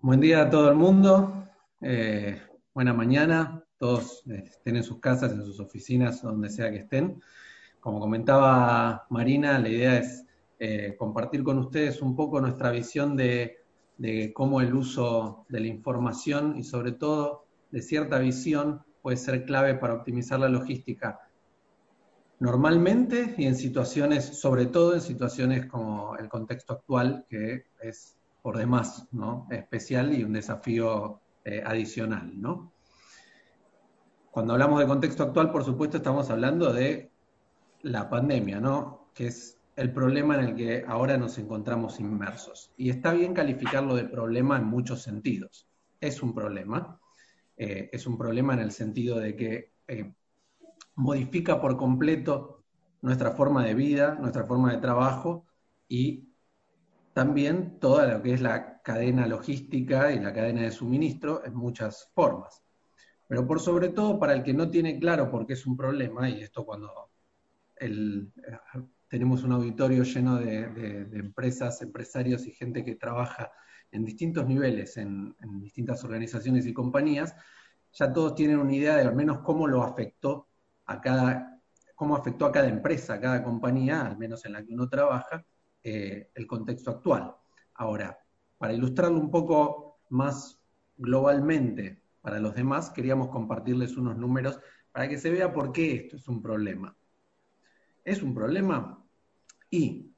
[0.00, 1.48] Buen día a todo el mundo,
[1.80, 2.40] eh,
[2.72, 7.20] buena mañana, todos eh, estén en sus casas, en sus oficinas, donde sea que estén.
[7.80, 10.24] Como comentaba Marina, la idea es
[10.60, 13.56] eh, compartir con ustedes un poco nuestra visión de,
[13.96, 19.44] de cómo el uso de la información y sobre todo de cierta visión puede ser
[19.46, 21.18] clave para optimizar la logística.
[22.38, 28.56] Normalmente y en situaciones, sobre todo en situaciones como el contexto actual, que es por
[28.56, 29.46] demás, ¿no?
[29.50, 32.72] Especial y un desafío eh, adicional, ¿no?
[34.30, 37.10] Cuando hablamos de contexto actual, por supuesto, estamos hablando de
[37.82, 39.08] la pandemia, ¿no?
[39.14, 42.72] Que es el problema en el que ahora nos encontramos inmersos.
[42.76, 45.68] Y está bien calificarlo de problema en muchos sentidos.
[46.00, 47.00] Es un problema.
[47.56, 50.12] Eh, es un problema en el sentido de que eh,
[50.94, 52.64] modifica por completo
[53.02, 55.46] nuestra forma de vida, nuestra forma de trabajo
[55.88, 56.27] y
[57.18, 62.12] también toda lo que es la cadena logística y la cadena de suministro en muchas
[62.14, 62.62] formas.
[63.26, 66.30] Pero por sobre todo para el que no tiene claro por qué es un problema,
[66.30, 67.10] y esto cuando
[69.08, 73.50] tenemos un auditorio lleno de, empresas, empresarios y gente que trabaja
[73.90, 77.34] en distintos niveles, en, en, distintas organizaciones y compañías,
[77.94, 80.46] ya todos tienen una idea de al menos cómo lo afectó
[80.86, 81.60] a cada,
[81.96, 85.44] cómo afectó a cada empresa, a cada compañía, al menos en la que uno trabaja,
[85.90, 87.34] eh, el contexto actual.
[87.72, 88.18] Ahora,
[88.58, 90.60] para ilustrarlo un poco más
[90.98, 94.60] globalmente para los demás, queríamos compartirles unos números
[94.92, 96.94] para que se vea por qué esto es un problema.
[98.04, 99.02] ¿Es un problema?
[99.70, 100.12] Y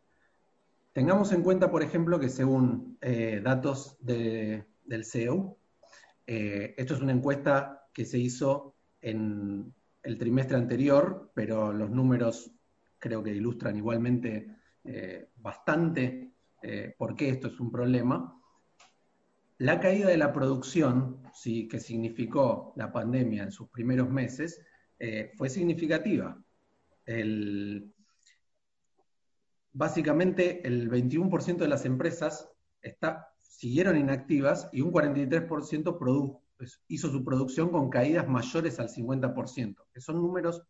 [0.93, 5.57] tengamos en cuenta, por ejemplo, que según eh, datos del CEO,
[6.27, 12.51] eh, esto es una encuesta que se hizo en el trimestre anterior, pero los números
[12.99, 18.37] creo que ilustran igualmente eh, bastante eh, por qué esto es un problema.
[19.59, 21.69] La caída de la producción, ¿sí?
[21.69, 24.61] que significó la pandemia en sus primeros meses,
[24.99, 26.43] eh, fue significativa.
[29.73, 32.51] básicamente el 21% de las empresas
[32.83, 39.77] está, siguieron inactivas y un 43% pues, hizo su producción con caídas mayores al 50%,
[39.93, 40.63] que son números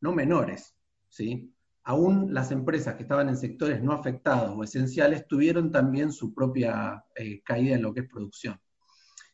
[0.00, 0.76] no menores.
[1.08, 1.52] ¿sí?
[1.88, 7.02] Aún las empresas que estaban en sectores no afectados o esenciales tuvieron también su propia
[7.16, 8.60] eh, caída en lo que es producción.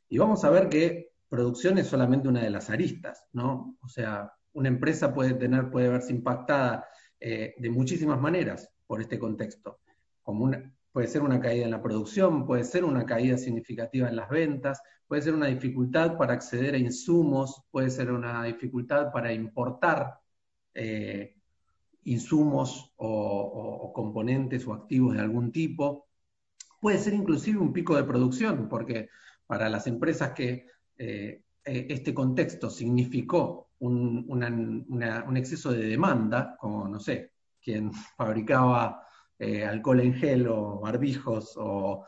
[0.08, 3.76] Y vamos a ver que producción es solamente una de las aristas, ¿no?
[3.82, 6.86] O sea, una empresa puede tener, puede verse impactada
[7.18, 9.80] eh, de muchísimas maneras por este contexto.
[10.22, 10.52] Como
[10.92, 14.80] puede ser una caída en la producción, puede ser una caída significativa en las ventas,
[15.08, 20.20] puede ser una dificultad para acceder a insumos, puede ser una dificultad para importar
[20.72, 21.34] eh,
[22.04, 26.06] insumos o, componentes o activos de algún tipo.
[26.80, 29.08] Puede ser inclusive un pico de producción, porque
[29.46, 30.66] para las empresas que
[30.98, 37.32] eh, eh, este contexto significó un, exceso de demanda, como, no sé,
[37.62, 39.06] quien fabricaba
[39.38, 42.04] eh, alcohol en gel o barbijos o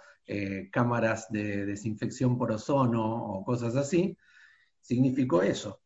[0.72, 4.18] cámaras de desinfección por ozono o cosas así,
[4.80, 5.80] significó eso.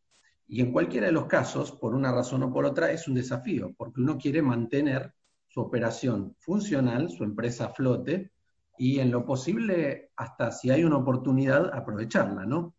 [0.53, 3.73] Y en cualquiera de los casos, por una razón o por otra, es un desafío,
[3.79, 5.15] porque uno quiere mantener
[5.47, 8.33] su operación funcional, su empresa a flote,
[8.77, 12.75] y en lo posible, hasta si hay una oportunidad, aprovecharla, ¿no?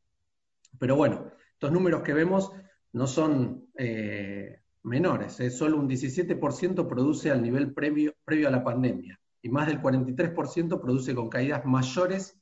[0.79, 2.51] Pero bueno, estos números que vemos
[2.91, 5.49] no son eh, menores, ¿eh?
[5.49, 10.81] solo un 17% produce al nivel previo, previo a la pandemia, y más del 43%
[10.81, 12.37] produce con caídas mayores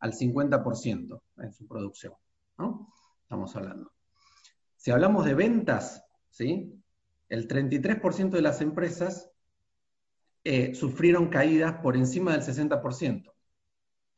[0.00, 2.14] al 50% en su producción,
[2.58, 2.92] ¿no?
[3.22, 3.92] Estamos hablando.
[4.82, 6.76] Si hablamos de ventas, ¿sí?
[7.28, 9.30] el 33% de las empresas
[10.42, 13.32] eh, sufrieron caídas por encima del 60%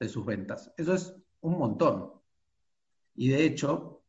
[0.01, 0.73] de sus ventas.
[0.79, 2.15] Eso es un montón.
[3.15, 4.05] Y de hecho,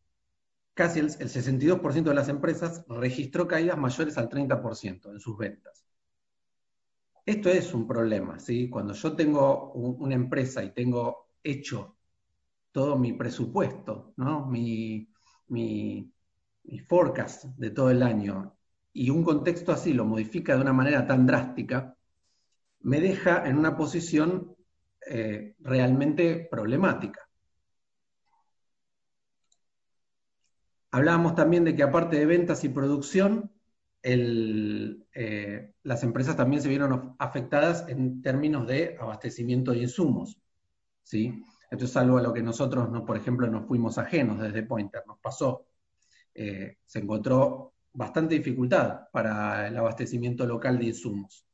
[0.74, 5.86] casi el, 62% de las empresas registró caídas mayores al 30% en sus ventas.
[7.26, 8.70] Esto es un problema, ¿sí?
[8.70, 11.98] Cuando yo tengo una empresa y tengo hecho
[12.72, 14.46] todo mi presupuesto, ¿no?
[14.46, 15.10] mi,
[15.48, 16.15] mi
[16.88, 18.56] forecast de todo el año
[18.94, 21.98] y un contexto así lo modifica de una manera tan drástica,
[22.80, 24.56] me deja en una posición
[25.06, 27.28] eh, realmente problemática.
[30.92, 33.52] Hablábamos también de que aparte de ventas y producción,
[34.02, 40.40] eh, las empresas también se vieron afectadas en términos de abastecimiento de insumos.
[41.04, 41.44] ¿sí?
[41.70, 45.04] Esto es algo a lo que nosotros, no, por ejemplo, nos fuimos ajenos desde Pointer,
[45.06, 45.66] nos pasó
[46.36, 51.48] eh, se encontró bastante dificultad para el abastecimiento local de insumos.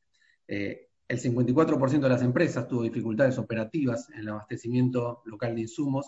[0.47, 6.07] Eh, El 54% de las empresas tuvo dificultades operativas en el abastecimiento local de insumos.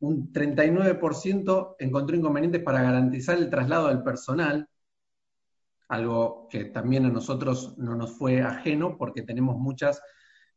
[0.00, 4.68] Un 39% encontró inconvenientes para garantizar el traslado del personal,
[5.88, 10.00] algo que también a nosotros no nos fue ajeno porque tenemos muchas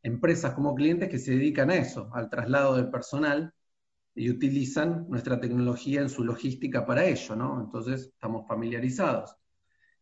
[0.03, 3.53] empresas como clientes que se dedican a eso, al traslado del personal
[4.17, 7.61] y utilizan nuestra tecnología en su logística para ello, ¿no?
[7.61, 9.37] Entonces estamos familiarizados.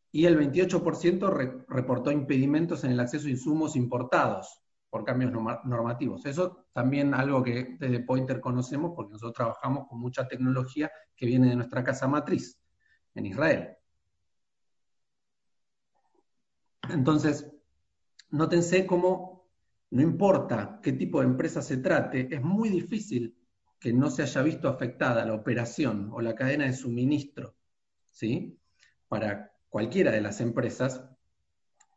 [0.10, 5.34] Y el 28% reportó impedimentos en el acceso a insumos importados por cambios
[5.66, 6.26] normativos.
[6.26, 11.50] Eso también algo que desde Pointer conocemos porque nosotros trabajamos con mucha tecnología que viene
[11.50, 12.58] de nuestra casa matriz
[13.16, 13.76] en Israel.
[16.90, 17.52] Entonces,
[18.30, 19.50] nótense cómo
[19.90, 23.36] no importa qué tipo de empresa se trate, es muy difícil
[23.86, 27.54] que no se haya visto afectada la operación o la cadena de suministro,
[28.12, 28.60] ¿sí?
[29.08, 31.08] Para cualquiera de las empresas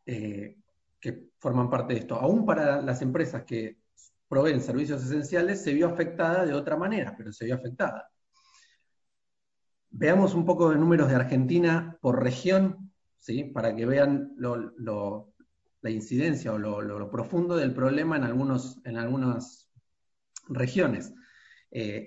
[0.04, 0.58] eh,
[1.00, 2.16] que forman parte de esto.
[2.16, 3.78] Aún para las empresas que
[4.28, 8.10] proveen servicios esenciales, se vio afectada de otra manera, pero se vio afectada.
[9.88, 13.44] Veamos un poco de números de Argentina por región, ¿sí?
[13.44, 19.70] para que vean la incidencia o lo, profundo del problema en, algunos, en algunas
[20.48, 21.14] regiones.
[21.70, 22.06] Eh,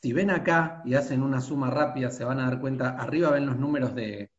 [0.00, 3.46] si ven acá y hacen una suma rápida, se van a dar cuenta, arriba ven
[3.46, 4.30] los números de,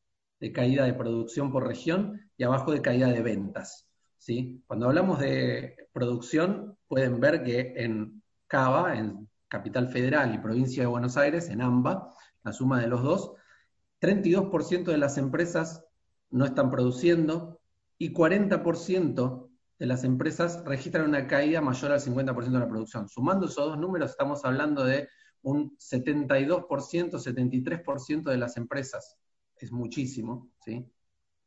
[0.53, 3.89] caída de producción por región y abajo de caída de ventas.
[4.17, 4.63] ¿sí?
[4.67, 10.88] Cuando hablamos de producción, pueden ver que en Cava, en Capital Federal y Provincia de
[10.88, 12.09] Buenos Aires, en AMBA,
[12.44, 13.33] la suma de los dos,
[14.00, 15.83] 32% de las empresas
[16.29, 17.59] no están produciendo
[17.97, 19.49] y 40%
[19.80, 23.08] de las empresas registran una caída mayor al 50% de la producción.
[23.08, 25.08] Sumando esos dos números, estamos hablando de
[25.42, 29.18] un 72%, 73% de las empresas.
[29.56, 30.86] Es muchísimo, ¿sí?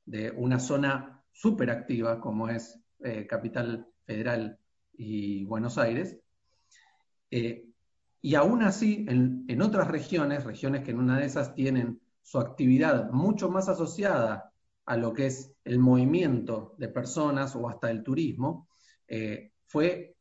[0.07, 4.59] De una zona súper activa como es eh, Capital Federal
[4.95, 6.19] y Buenos Aires.
[7.31, 7.69] Eh,
[8.23, 12.39] y aún así, en, en otras regiones, regiones que en una de esas tienen su
[12.39, 14.52] actividad mucho más asociada
[14.87, 18.69] a lo que es el movimiento de personas o hasta el turismo,
[19.07, 20.17] eh, fue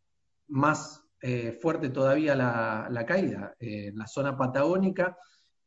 [0.48, 3.56] más eh, fuerte todavía la, caída.
[3.60, 5.18] Eh, en la zona patagónica,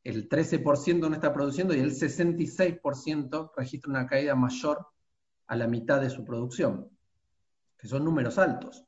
[0.02, 4.86] el 13% no está produciendo y el 66% registra una caída mayor
[5.46, 6.88] a la mitad de su producción,
[7.78, 8.84] que son números altos.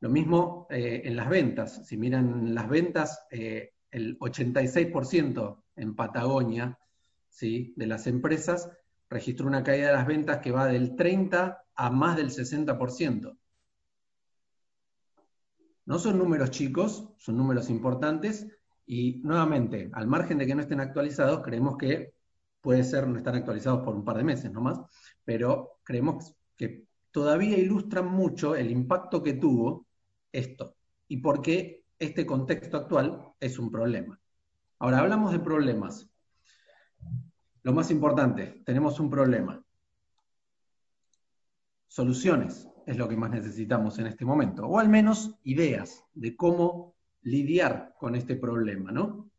[0.00, 1.86] Lo mismo en las ventas.
[1.86, 6.78] Si miran las ventas, el 86% en Patagonia
[7.28, 7.72] ¿sí?
[7.76, 8.70] de las empresas
[9.10, 13.36] registró una caída de las ventas que va del 30 a más del 60%.
[15.86, 18.46] No son números chicos, son números importantes
[18.84, 22.14] y nuevamente, al margen de que no estén actualizados, creemos que
[22.60, 24.80] puede ser, no están actualizados por un par de meses nomás,
[25.24, 29.86] pero creemos que todavía ilustran mucho el impacto que tuvo
[30.32, 30.76] esto
[31.08, 34.20] y por qué este contexto actual es un problema.
[34.78, 36.08] Ahora hablamos de problemas.
[37.68, 39.62] Lo más importante, tenemos un problema.
[41.86, 46.96] Soluciones es lo que más necesitamos en este momento, o al menos ideas de cómo
[47.20, 49.30] lidiar con este problema, ¿no?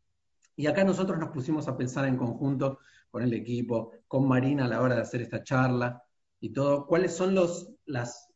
[0.54, 2.78] Y acá nosotros nos pusimos a pensar en conjunto
[3.10, 6.00] con el equipo, con Marina a la hora de hacer esta charla
[6.38, 8.28] y todo, cuáles son los, las,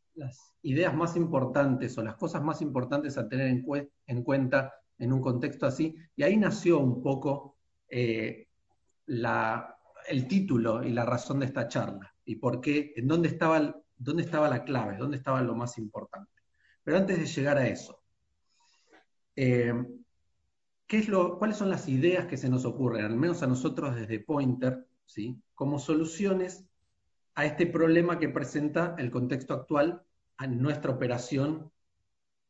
[0.63, 5.67] ideas más importantes o las cosas más importantes a tener en, cuenta en un contexto
[5.67, 5.95] así.
[6.17, 8.49] Y ahí nació un poco eh,
[9.07, 9.74] la,
[10.09, 14.23] el título y la razón de esta charla y por qué, en dónde estaba, dónde
[14.23, 16.31] estaba la clave, dónde estaba lo más importante.
[16.83, 18.03] Pero antes de llegar a eso,
[19.37, 19.75] eh,
[20.87, 23.95] ¿qué es lo, ¿cuáles son las ideas que se nos ocurren, al menos a nosotros
[23.95, 25.41] desde Pointer, ¿sí?
[25.55, 26.65] como soluciones
[27.35, 30.03] a este problema que presenta el contexto actual
[30.39, 31.71] en nuestra operación,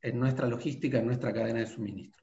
[0.03, 2.23] en nuestra logística, en nuestra cadena de suministro?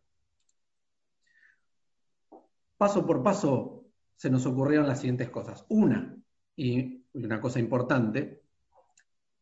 [2.78, 3.81] Paso por paso
[4.22, 5.66] se nos ocurrieron las siguientes cosas.
[5.70, 6.16] Una,
[6.56, 8.44] y una cosa importante,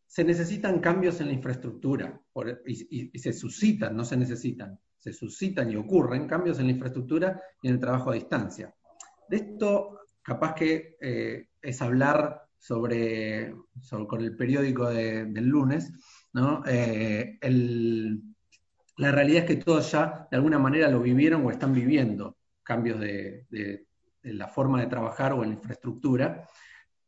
[0.07, 2.17] se necesitan cambios en la infraestructura
[2.65, 7.67] y, se suscitan, no se necesitan, se suscitan y ocurren cambios en la infraestructura y
[7.67, 8.73] en el trabajo a distancia.
[9.27, 13.53] De esto, capaz que eh, es hablar sobre,
[14.07, 15.91] con el periódico del lunes,
[16.31, 16.63] ¿no?
[16.65, 17.37] Eh,
[18.95, 23.01] la realidad es que todos ya de alguna manera lo vivieron o están viviendo cambios
[23.01, 23.88] de,
[24.23, 26.47] en la forma de trabajar o en la infraestructura.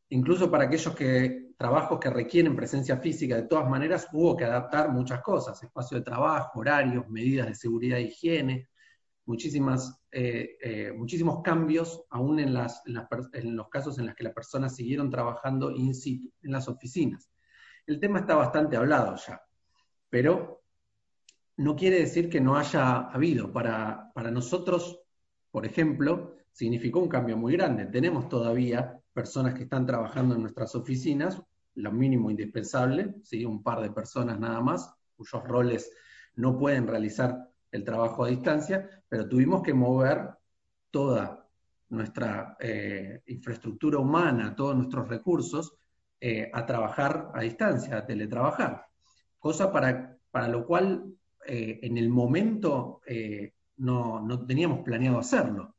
[0.10, 4.91] Incluso para aquellos que, trabajos que requieren presencia física, de todas maneras hubo que adaptar
[4.91, 8.70] muchas cosas, espacio de trabajo, horarios, medidas de seguridad e higiene,
[9.25, 12.82] muchísimas, eh, eh, muchísimos cambios, aún en, las,
[13.34, 17.30] en, los casos en los que las personas siguieron trabajando in situ, en las oficinas.
[17.86, 19.41] el tema está bastante hablado ya,
[20.10, 20.63] pero
[21.58, 23.51] no quiere decir que no haya habido.
[23.53, 25.00] Para, para nosotros,
[25.51, 27.86] por ejemplo, significó un cambio muy grande.
[27.86, 31.41] Tenemos todavía personas que están trabajando en nuestras oficinas,
[31.75, 33.46] lo mínimo indispensable, ¿sí?
[33.46, 35.91] un par de personas nada más, cuyos roles
[36.36, 40.29] no pueden realizar el trabajo a distancia, pero tuvimos que mover
[40.89, 41.41] toda
[41.89, 45.77] nuestra eh, infraestructura humana, todos nuestros recursos,
[46.20, 48.86] eh, a trabajar a distancia, a teletrabajar.
[49.39, 51.13] Cosa para, para lo cual
[51.46, 53.01] eh, en el momento
[53.77, 55.75] no, no, teníamos planeado hacerlo.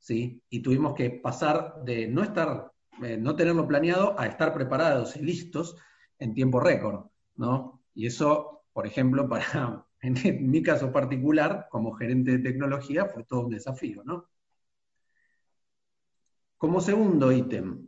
[0.00, 0.42] ¿Sí?
[0.50, 2.72] Y tuvimos que pasar de no estar,
[3.18, 5.76] no tenerlo planeado a estar preparados y listos
[6.18, 7.06] en tiempo récord.
[7.36, 7.82] ¿no?
[7.94, 13.46] Y eso, por ejemplo, para, en mi caso particular, como gerente de tecnología, fue todo
[13.46, 14.28] un desafío, ¿no?
[16.58, 17.86] Como segundo ítem,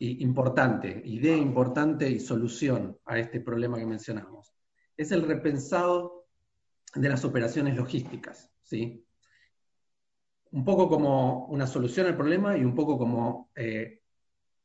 [0.00, 4.52] importante, idea importante y solución a este problema que mencionamos,
[4.96, 6.26] es el repensado
[6.94, 9.06] de las operaciones logísticas, ¿sí?
[10.50, 14.00] Un poco como una solución al problema y un poco como eh,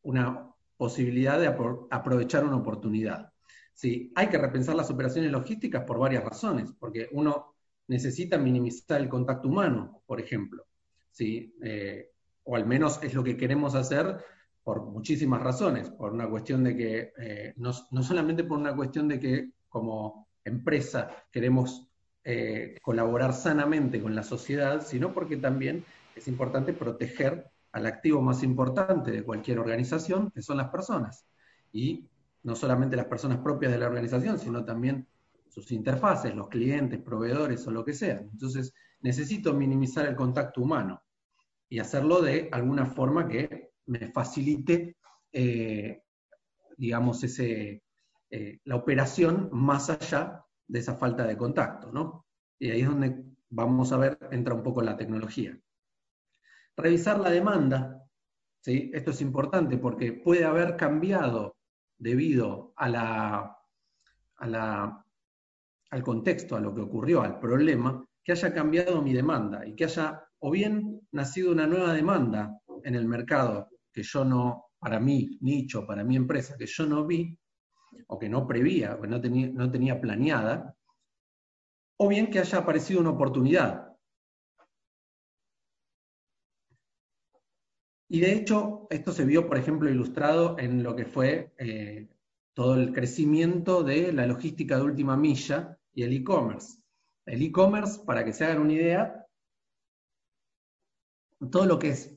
[0.04, 3.32] una posibilidad de aprovechar una oportunidad.
[3.74, 7.56] Sí, hay que repensar las operaciones logísticas por varias razones, porque uno
[7.88, 10.66] necesita minimizar el contacto humano, por ejemplo,
[11.12, 11.56] ¿sí?
[11.62, 12.12] Eh,
[12.44, 14.18] o al menos es lo que queremos hacer
[14.64, 19.20] por muchísimas razones, por una cuestión de que, eh, no, solamente por una cuestión de
[19.20, 21.90] que como empresa queremos
[22.26, 25.84] eh, colaborar sanamente con la sociedad, sino porque también
[26.16, 31.26] es importante proteger al activo más importante de cualquier organización, que son las personas.
[31.72, 32.08] Y
[32.44, 35.08] no solamente las personas propias de la organización, sino también
[35.50, 38.20] sus interfaces, los clientes, proveedores o lo que sea.
[38.20, 41.02] Entonces, necesito minimizar el contacto humano
[41.70, 44.98] y hacerlo de alguna forma que me facilite,
[45.32, 46.04] eh,
[46.78, 47.84] digamos, ese,
[48.30, 52.26] eh, la operación más allá de esa falta de contacto, ¿no?
[52.60, 55.58] Y ahí es donde vamos a ver, entra un poco la tecnología.
[56.76, 58.04] Revisar la demanda,
[58.62, 58.90] ¿sí?
[58.94, 61.58] Esto es importante porque puede haber cambiado
[61.98, 63.58] debido a la,
[64.38, 69.86] al contexto, a lo que ocurrió, al problema, que haya cambiado mi demanda y que
[69.86, 75.38] haya o bien nacido una nueva demanda en el mercado que yo no, para mi
[75.42, 77.38] nicho, para mi empresa, que yo no vi
[78.14, 80.76] o que no prevía, o que no tenía, no tenía planeada,
[81.98, 83.94] o bien que haya aparecido una oportunidad
[88.14, 92.10] Y de hecho, esto se vio, por ejemplo, ilustrado en lo que fue eh,
[92.54, 96.78] todo el crecimiento de la logística de última milla y el e-commerce.
[97.26, 99.26] El e-commerce, para que se hagan una idea,
[101.50, 102.16] todo lo que es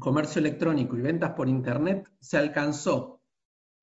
[0.00, 3.21] comercio electrónico y ventas por Internet se alcanzó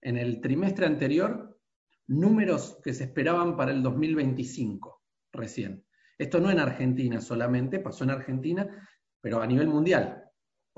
[0.02, 1.60] en el trimestre anterior
[2.08, 5.02] números que se esperaban para el 2025
[5.32, 5.86] recién.
[6.18, 8.90] Esto no en Argentina solamente, pasó en Argentina,
[9.22, 10.30] pero a nivel mundial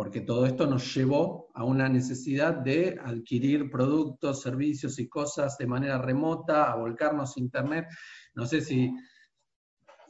[0.02, 5.68] porque todo esto nos llevó a una necesidad de adquirir productos, servicios y cosas de
[5.68, 7.86] manera remota, a volcarnos a Internet.
[8.34, 8.92] No sé si,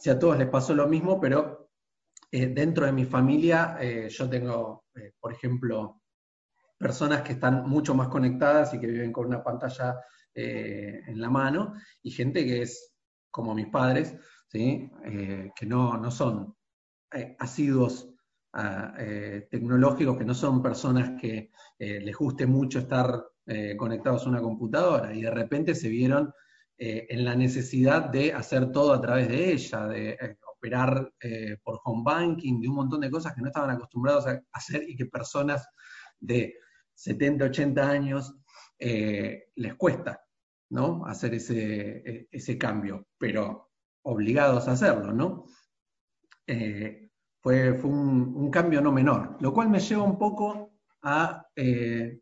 [0.09, 1.71] a todos les pasó lo mismo, pero
[2.31, 6.00] eh, dentro de mi familia eh, yo tengo, eh, por ejemplo,
[6.81, 10.01] personas que están mucho más conectadas y que viven con una pantalla
[10.33, 12.93] en la mano, y gente que es
[13.29, 14.15] como mis padres,
[14.47, 14.89] ¿sí?
[15.03, 16.55] que no, no son
[17.37, 18.11] asiduos
[18.53, 24.29] eh, tecnológicos que no son personas que eh, les guste mucho estar eh, conectados a
[24.29, 26.33] una computadora y de repente se vieron
[26.83, 30.17] en la necesidad de hacer todo a través de ella, de
[30.51, 31.13] operar
[31.61, 34.95] por home banking, de un montón de cosas que no estaban acostumbrados a hacer y
[34.95, 35.69] que personas
[36.19, 36.55] de
[37.01, 38.35] 70, 80 años
[38.79, 40.21] les cuesta,
[40.69, 41.05] ¿no?
[41.05, 43.69] Hacer ese, ese cambio, pero
[44.03, 45.45] obligados a hacerlo, ¿no?
[47.41, 52.19] fue, un, cambio no menor, lo cual me lleva un poco a eh,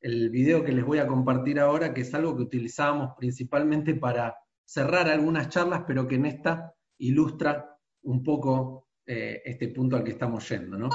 [0.00, 4.36] el video que les voy a compartir ahora, que es algo que utilizamos principalmente para
[4.64, 10.12] cerrar algunas charlas, pero que en esta ilustra un poco eh, este punto al que
[10.12, 10.88] estamos yendo, ¿no?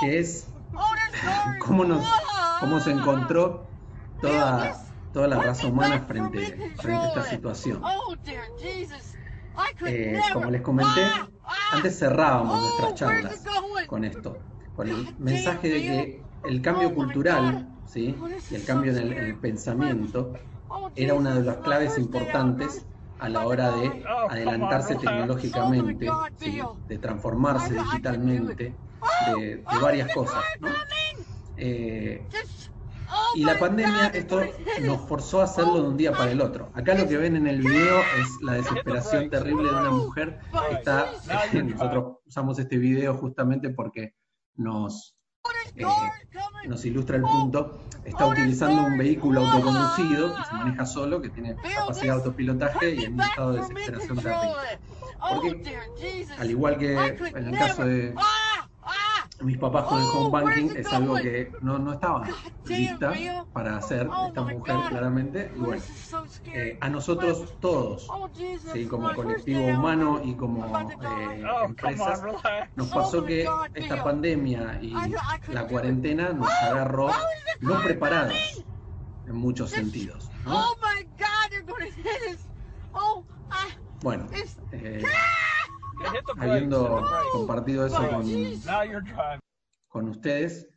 [0.00, 0.48] Que es
[1.60, 2.04] cómo, nos,
[2.60, 3.66] cómo se encontró
[4.20, 7.82] toda, toda la raza humana frente, frente a esta situación.
[9.86, 11.02] Eh, como les comenté,
[11.72, 13.44] antes cerrábamos nuestras charlas
[13.86, 14.38] con esto,
[14.74, 18.14] con el mensaje de que el cambio cultural ¿sí?
[18.50, 20.32] y el cambio en el, pensamiento
[20.94, 22.84] era una de las claves importantes
[23.18, 26.06] a la hora de adelantarse tecnológicamente,
[26.88, 28.74] de transformarse digitalmente,
[29.36, 30.42] de, varias cosas.
[31.56, 32.26] Eh,
[33.34, 34.40] Y la pandemia, esto
[34.82, 36.70] nos forzó a hacerlo de un día para el otro.
[36.74, 40.74] Acá lo que ven en el video es la desesperación terrible de una mujer que
[40.74, 41.12] está,
[41.52, 44.14] nosotros usamos este video justamente porque
[44.56, 45.16] nos,
[45.76, 45.84] eh,
[46.66, 51.56] nos ilustra el punto, está utilizando un vehículo autoconducido que se maneja solo, que tiene
[51.56, 54.80] capacidad de autopilotaje y en un estado de desesperación terrible.
[55.18, 55.78] Porque,
[56.38, 58.14] al igual que en el caso de
[59.42, 62.30] mis papás con el home banking es algo que no, no estaban
[62.64, 63.12] lista
[63.52, 65.52] para hacer esta mujer claramente.
[65.54, 65.82] Y bueno,
[66.46, 68.08] eh, a nosotros todos,
[68.72, 68.86] ¿sí?
[68.86, 72.22] como colectivo humano y como eh, empresas,
[72.76, 74.94] nos pasó que esta pandemia y
[75.52, 77.10] la cuarentena nos agarró
[77.60, 78.64] no preparados
[79.26, 80.30] en muchos sentidos.
[84.02, 84.28] Bueno,
[84.72, 85.02] eh,
[86.38, 88.24] habiendo compartido eso con,
[89.88, 90.68] con ustedes,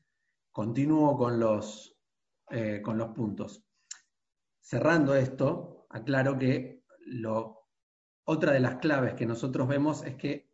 [0.52, 1.96] continúo con los,
[2.50, 3.64] eh, con los puntos.
[4.60, 7.68] Cerrando esto, aclaro que lo,
[8.26, 10.50] otra de las claves que nosotros vemos es que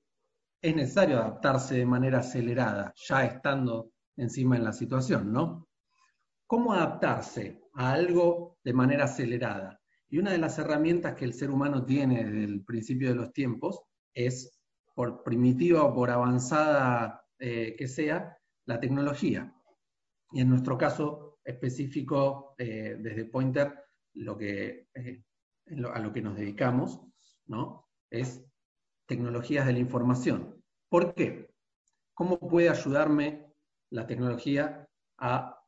[0.62, 5.68] es necesario adaptarse de manera acelerada, ya estando encima en la situación, ¿no?
[6.48, 9.80] ¿Cómo adaptarse a algo de manera acelerada?
[10.08, 13.34] Y una de las herramientas que el ser humano tiene desde el principio de los
[13.34, 13.82] tiempos
[14.14, 14.55] es,
[14.96, 19.54] por primitiva o por avanzada eh, que sea, la tecnología.
[20.32, 23.74] Y en nuestro caso específico, eh, desde Pointer,
[24.14, 25.24] lo que, eh,
[25.94, 27.02] a lo que nos dedicamos
[27.46, 27.88] ¿no?
[28.10, 28.44] es
[29.06, 30.64] tecnologías de la información.
[30.90, 31.54] ¿Por qué?
[32.14, 33.46] ¿Cómo puede ayudarme
[33.92, 34.88] la tecnología
[35.20, 35.60] a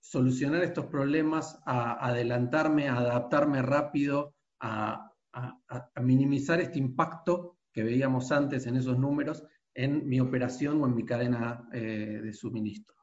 [0.00, 8.32] solucionar estos problemas, a adelantarme, a adaptarme rápido, a a, minimizar este impacto que veíamos
[8.32, 12.96] antes en esos números en mi operación o en mi cadena eh, de suministro.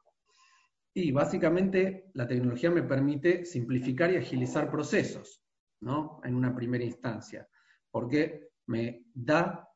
[0.94, 5.42] Y básicamente la tecnología me permite simplificar y agilizar procesos,
[5.80, 6.20] ¿no?
[6.24, 7.48] En una primera instancia,
[7.90, 9.68] porque me da,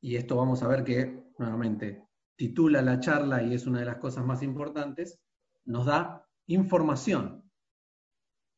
[0.00, 2.04] y esto vamos a ver que nuevamente
[2.36, 5.20] titula la charla y es una de las cosas más importantes,
[5.64, 7.50] nos da información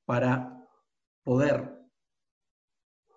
[0.04, 0.56] para
[1.24, 1.75] poder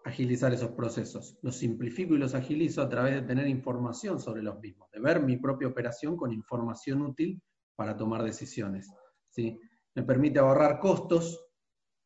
[0.06, 1.38] agilizar esos procesos.
[1.42, 5.22] Los simplifico y los agilizo a través de tener información sobre los mismos, de ver
[5.22, 7.42] mi propia operación con información útil
[7.76, 8.92] para tomar decisiones.
[9.30, 9.60] ¿sí?
[9.96, 11.46] Me permite ahorrar costos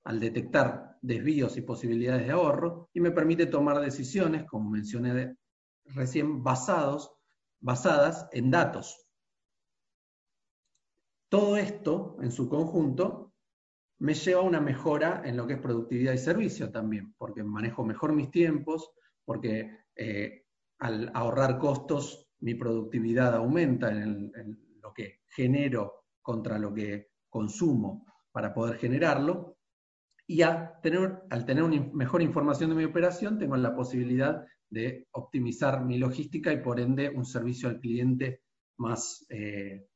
[0.06, 5.36] al detectar desvíos y posibilidades de ahorro y me permite tomar decisiones, como mencioné
[5.86, 7.12] recién, basados,
[7.60, 9.08] basadas en datos.
[11.30, 13.33] Todo esto en su conjunto
[14.04, 17.86] me lleva a una mejora en lo que es productividad y servicio también, porque manejo
[17.86, 18.92] mejor mis tiempos,
[19.24, 20.44] porque eh,
[20.80, 24.30] al ahorrar costos mi productividad aumenta en,
[24.82, 29.58] lo que genero contra lo que consumo para poder generarlo,
[30.28, 30.42] y
[30.82, 35.98] tener, al tener una mejor información de mi operación, tengo la posibilidad de optimizar mi
[35.98, 38.42] logística y por ende un servicio al cliente
[38.76, 39.88] más, eh,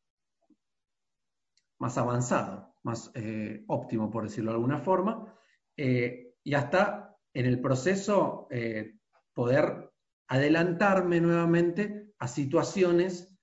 [1.79, 5.37] más avanzado más eh, óptimo, por decirlo de alguna forma,
[5.75, 8.95] eh, y hasta en el proceso eh,
[9.33, 9.91] poder
[10.29, 13.33] adelantarme nuevamente a situaciones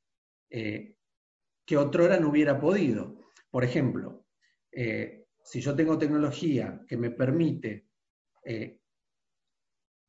[0.50, 3.18] que otrora no hubiera podido.
[3.50, 4.24] Por ejemplo,
[4.70, 7.88] si yo tengo tecnología que me permite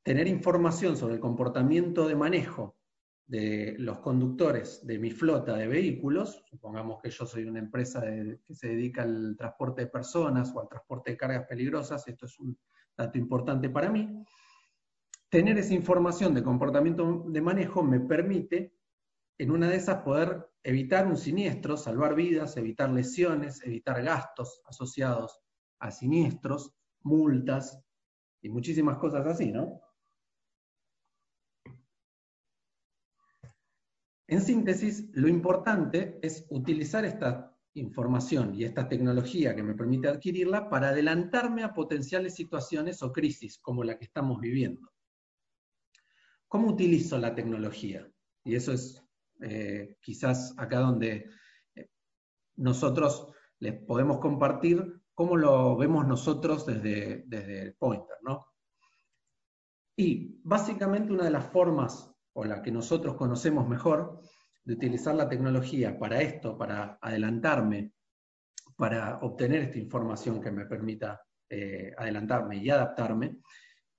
[0.04, 2.75] tener información sobre el comportamiento de manejo
[3.28, 8.54] de los conductores de mi flota de vehículos, supongamos que yo soy una empresa que
[8.54, 12.58] se dedica al transporte de personas o al transporte de cargas peligrosas, esto es un
[12.96, 14.24] dato importante para mí,
[15.30, 18.76] tener esa información de comportamiento de manejo me permite
[19.38, 25.42] en una de esas poder evitar un siniestro, salvar vidas, evitar lesiones, evitar gastos asociados
[25.80, 27.82] a siniestros, multas
[28.42, 29.82] y muchísimas cosas así, ¿no?
[34.28, 40.70] En síntesis, lo importante es utilizar esta información y esta tecnología que me permite adquirirla
[40.70, 44.92] para adelantarme a potenciales situaciones o crisis como la que estamos viviendo.
[46.48, 48.10] ¿Cómo utilizo la tecnología?
[48.44, 49.04] Y eso es
[49.42, 51.30] eh, quizás acá donde
[51.76, 51.90] eh,
[52.56, 53.28] nosotros
[53.60, 58.46] les podemos compartir cómo lo vemos nosotros desde, desde Pointer, ¿no?
[59.98, 64.22] Y básicamente una de las formas o la que nosotros conocemos mejor,
[64.64, 67.94] de utilizar la tecnología para esto, para adelantarme,
[68.76, 73.38] para obtener esta información que me permita eh, adelantarme y adaptarme,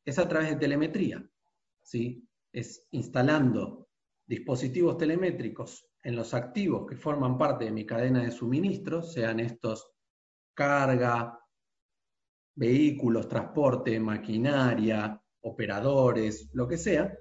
[0.05, 1.25] es a través de telemetría.
[1.83, 2.29] ¿sí?
[2.53, 3.89] Es instalando
[4.27, 9.93] dispositivos telemétricos en los activos que forman parte de mi cadena de suministro, sean estos
[10.53, 11.39] carga,
[12.55, 17.17] vehículos, transporte, maquinaria, operadores, lo que sea,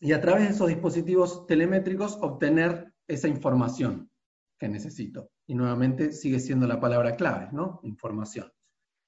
[0.00, 4.10] y a través de esos dispositivos telemétricos obtener esa información
[4.58, 5.30] que necesito.
[5.46, 7.80] Y nuevamente sigue siendo la palabra clave, ¿no?
[7.84, 8.52] Información,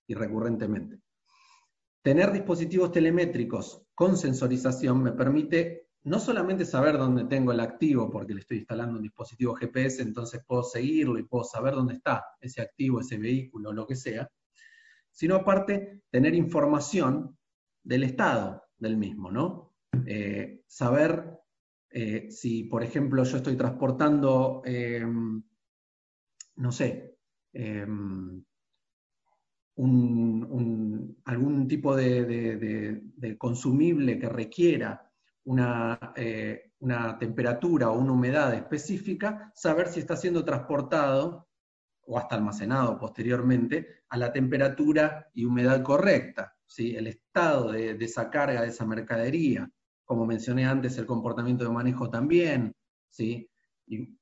[0.06, 1.00] y recurrentemente.
[2.02, 8.32] Tener dispositivos telemétricos con sensorización me permite no solamente saber dónde tengo el activo, porque
[8.32, 12.62] le estoy instalando un dispositivo GPS, entonces puedo seguirlo y puedo saber dónde está ese
[12.62, 14.30] activo, ese vehículo, lo que sea,
[15.10, 17.36] sino aparte tener información
[17.82, 19.67] del estado del mismo, ¿no?
[20.06, 21.38] Eh, saber
[21.90, 25.42] eh, si, por ejemplo, yo estoy transportando, em,
[26.56, 27.18] no sé,
[27.52, 28.44] em,
[31.24, 35.10] algún tipo de, consumible que requiera
[35.44, 41.48] una, eh, una, temperatura o una humedad específica, saber si está siendo transportado
[42.02, 46.96] o hasta almacenado posteriormente a la temperatura y humedad correcta, ¿sí?
[46.96, 49.70] el estado de, esa carga, de esa mercadería,
[50.08, 52.74] como mencioné antes, el comportamiento de manejo también,
[53.10, 53.46] ¿sí?
[53.86, 54.18] y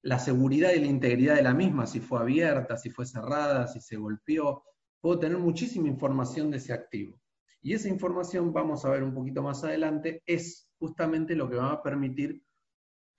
[0.00, 3.80] la seguridad y la integridad de la misma, si fue abierta, si fue cerrada, si
[3.80, 4.62] se golpeó,
[5.00, 7.20] puedo tener muchísima información de ese activo.
[7.60, 11.72] Y esa información, vamos a ver un poquito más adelante, es justamente lo que va
[11.72, 12.40] a permitir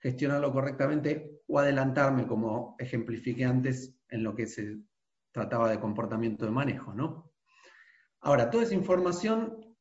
[0.00, 4.78] gestionarlo correctamente o adelantarme, como ejemplifiqué antes, en lo que se
[5.32, 7.30] trataba de comportamiento de manejo, ¿no?
[8.20, 9.76] Ahora, toda esa información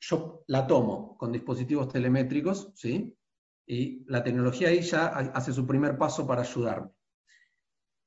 [0.00, 3.16] yo la tomo con dispositivos telemétricos, ¿sí?
[3.66, 6.90] Y la tecnología ahí ya hace su primer paso para ayudarme.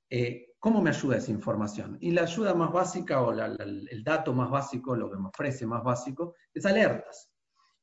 [0.10, 1.98] Eh, ¿Cómo me ayuda esa información?
[2.02, 5.84] Y la ayuda más básica o el dato más básico, lo que me ofrece más
[5.84, 7.32] básico, es alertas.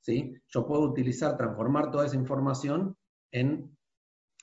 [0.00, 0.34] ¿sí?
[0.48, 2.96] Yo puedo utilizar, transformar toda esa información
[3.30, 3.76] en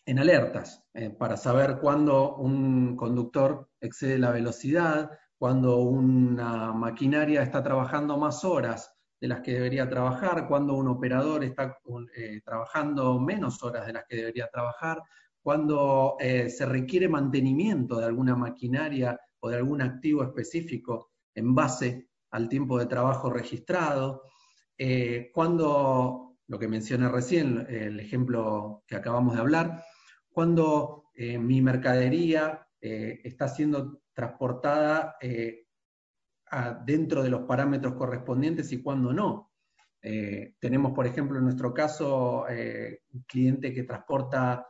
[0.05, 7.63] en alertas eh, para saber cuándo un conductor excede la velocidad, cuando una maquinaria está
[7.63, 8.92] trabajando más horas
[9.23, 11.77] de las que debería trabajar, cuando un operador está
[12.13, 15.01] eh, trabajando menos horas de las que debería trabajar,
[15.41, 22.09] cuando eh, se requiere mantenimiento de alguna maquinaria o de algún activo específico en base
[22.31, 24.23] al tiempo de trabajo registrado,
[25.33, 29.85] cuando, lo que mencioné recién, el ejemplo que acabamos de hablar,
[30.27, 35.62] cuando eh, mi mercadería eh, está siendo transportada eh,
[36.85, 39.51] dentro de los parámetros correspondientes y cuando no.
[40.59, 44.67] tenemos, por ejemplo, en nuestro caso, un cliente que transporta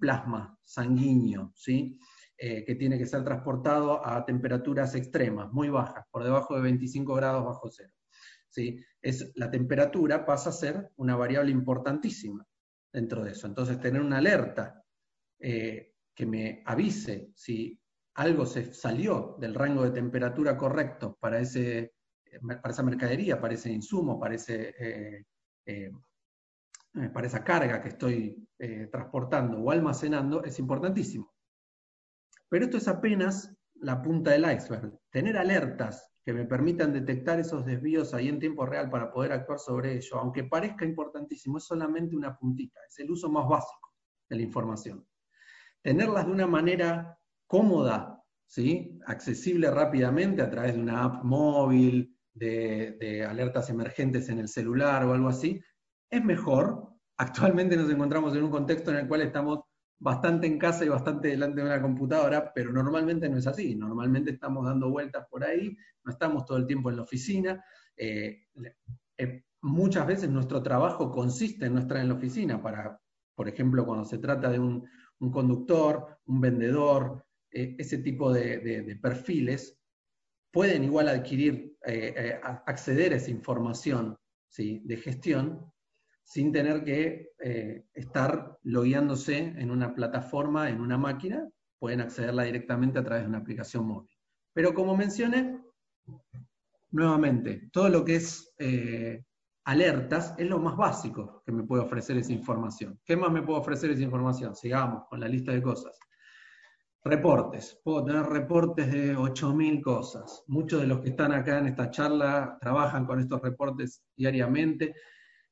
[0.00, 1.98] plasma sanguíneo, ¿sí?
[2.36, 7.44] que tiene que ser transportado a temperaturas extremas, muy bajas, por debajo de 25 grados
[7.44, 7.92] bajo cero.
[8.56, 8.82] ¿sí?
[9.02, 12.46] Es, la temperatura pasa a ser una variable importantísima
[12.92, 13.46] dentro de eso.
[13.46, 14.82] Entonces, tener una alerta
[15.38, 17.78] eh, que me avise si
[18.16, 21.94] algo se salió del rango de temperatura correcto para, ese,
[22.40, 25.24] para esa mercadería, para ese insumo, para, eh,
[25.66, 25.90] eh,
[27.12, 28.48] para esa carga que estoy
[28.90, 31.34] transportando o almacenando, es importantísimo.
[32.48, 34.98] Pero esto es apenas la punta del iceberg.
[35.10, 39.58] Tener alertas que me permitan detectar esos desvíos ahí en tiempo real para poder actuar
[39.58, 43.92] sobre ello, aunque parezca importantísimo, es solamente una puntita, es el uso más básico
[44.28, 45.06] de la información.
[45.82, 48.98] Tenerlas de una manera cómoda, ¿sí?
[49.06, 55.14] accesible rápidamente a través de una app móvil, de, alertas emergentes en el celular o
[55.14, 55.60] algo así,
[56.10, 56.88] es mejor.
[57.16, 59.60] Actualmente nos encontramos en un contexto en el cual estamos
[59.98, 63.74] bastante en casa y bastante delante de una computadora, pero normalmente no es así.
[63.74, 67.64] Normalmente estamos dando vueltas por ahí, no estamos todo el tiempo en la oficina.
[67.96, 68.46] Eh,
[69.16, 73.00] eh, muchas veces nuestro trabajo consiste en no estar en la oficina para,
[73.34, 74.86] por ejemplo, cuando se trata de un,
[75.32, 77.25] conductor, un vendedor,
[77.56, 79.78] eh, ese tipo de, perfiles,
[80.52, 81.76] pueden igual adquirir,
[82.66, 84.16] acceder a esa información
[84.48, 84.82] ¿sí?
[84.84, 85.72] de gestión
[86.26, 92.98] sin tener que eh, estar logueándose en una plataforma, en una máquina, pueden accederla directamente
[92.98, 94.10] a través de una aplicación móvil.
[94.52, 95.60] Pero como mencioné,
[96.90, 99.22] nuevamente, todo lo que es eh,
[99.66, 102.98] alertas es lo más básico que me puede ofrecer esa información.
[103.04, 104.56] ¿Qué más me puede ofrecer esa información?
[104.56, 105.96] Sigamos con la lista de cosas.
[107.06, 107.80] Reportes.
[107.84, 110.42] Puedo tener reportes de 8.000 cosas.
[110.48, 114.94] Muchos de los que están acá en esta charla trabajan con estos reportes diariamente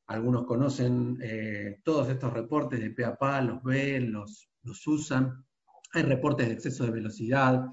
[0.06, 5.44] algunos conocen eh, todos estos reportes de PAPA, los ven, los, los usan.
[5.94, 7.64] Hay reportes de exceso de velocidad,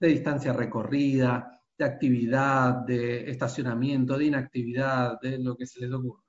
[0.00, 6.22] de distancia recorrida, de actividad, de estacionamiento, de inactividad, de lo que se les ocurra.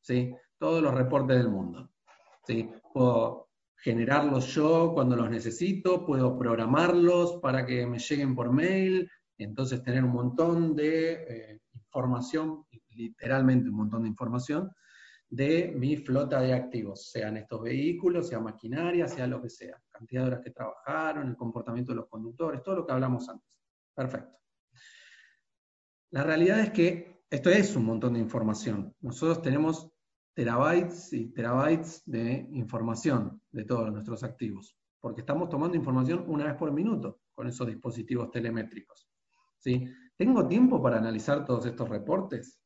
[0.00, 0.34] ¿sí?
[0.56, 1.90] Todos los reportes del mundo.
[2.46, 2.70] ¿sí?
[2.94, 3.50] Puedo
[3.82, 10.04] generarlos yo cuando los necesito, puedo programarlos para que me lleguen por mail, entonces tener
[10.04, 14.70] un montón de eh, información, literalmente un montón de información,
[15.28, 20.22] de mi flota de activos, sean estos vehículos, sea maquinaria, sea lo que sea, cantidad
[20.22, 23.58] de horas que trabajaron, el comportamiento de los conductores, todo lo que hablamos antes.
[23.94, 24.38] Perfecto.
[26.10, 28.94] La realidad es que esto es un montón de información.
[29.00, 29.91] Nosotros tenemos
[30.34, 36.54] terabytes y terabytes de información de todos nuestros activos, porque estamos tomando información una vez
[36.54, 39.08] por minuto con esos dispositivos telemétricos.
[39.58, 39.86] ¿sí?
[40.16, 42.60] ¿Tengo tiempo para analizar todos estos reportes?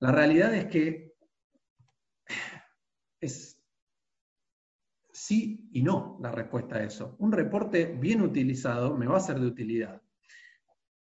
[0.00, 1.14] La realidad es que
[3.20, 3.62] es
[5.12, 7.14] sí y no la respuesta a eso.
[7.18, 10.02] Un reporte bien utilizado me va a ser de utilidad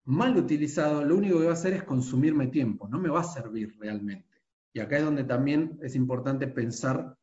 [0.05, 3.23] mal utilizado, lo único que va a hacer es consumirme tiempo, no me va a
[3.23, 4.32] servir realmente.
[4.73, 7.15] Y acá es donde también es importante pensar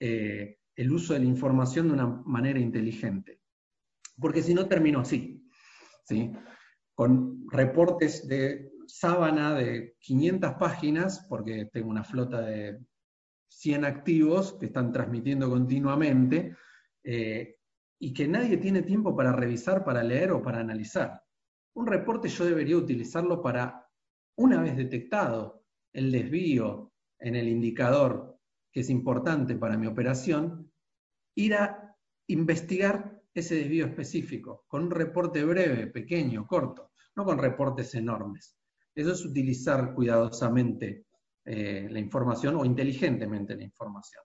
[0.00, 3.40] eh, el uso de la información de una manera inteligente.
[4.20, 5.48] Porque si no termino así,
[6.04, 6.32] ¿sí?
[6.94, 12.80] con reportes de sábana de 500 páginas, porque tengo una flota de
[13.48, 16.56] 100 activos que están transmitiendo continuamente,
[17.04, 17.56] eh,
[18.00, 21.22] y que nadie tiene tiempo para revisar, para leer o para analizar.
[21.74, 23.88] Un reporte yo debería utilizarlo para,
[24.36, 26.87] una vez detectado el desvío
[27.18, 28.38] en el indicador
[28.72, 30.70] que es importante para mi operación,
[31.34, 37.94] ir a investigar ese desvío específico, con un reporte breve, pequeño, corto, no con reportes
[37.94, 38.56] enormes.
[38.94, 41.06] Eso es utilizar cuidadosamente
[41.44, 44.22] eh, la información o inteligentemente la información.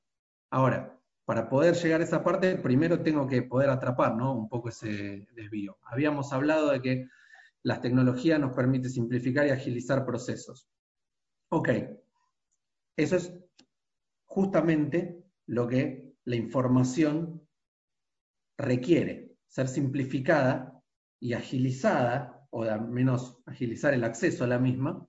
[0.49, 4.33] Ahora, para poder llegar a esa parte, primero tengo que poder atrapar ¿no?
[4.33, 5.77] un poco ese desvío.
[5.83, 7.07] Habíamos hablado de que
[7.63, 10.67] las tecnologías nos permiten simplificar y agilizar procesos.
[11.49, 11.69] Ok,
[12.95, 13.33] eso es
[14.25, 17.47] justamente lo que la información
[18.57, 20.81] requiere, ser simplificada
[21.19, 25.07] y agilizada, o al menos agilizar el acceso a la misma,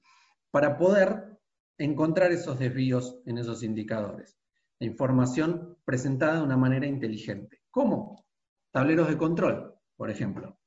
[0.50, 1.38] para poder
[1.78, 4.38] encontrar esos desvíos en esos indicadores.
[4.78, 7.62] La información presentada de una manera inteligente.
[7.70, 8.24] ¿Cómo?
[8.72, 10.58] Tableros de control, por ejemplo.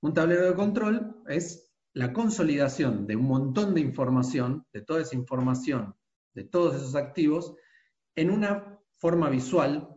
[0.00, 5.16] Un tablero de control es la consolidación de un montón de información, de toda esa
[5.16, 5.96] información,
[6.36, 7.56] de todos esos activos,
[8.14, 9.88] en una forma visual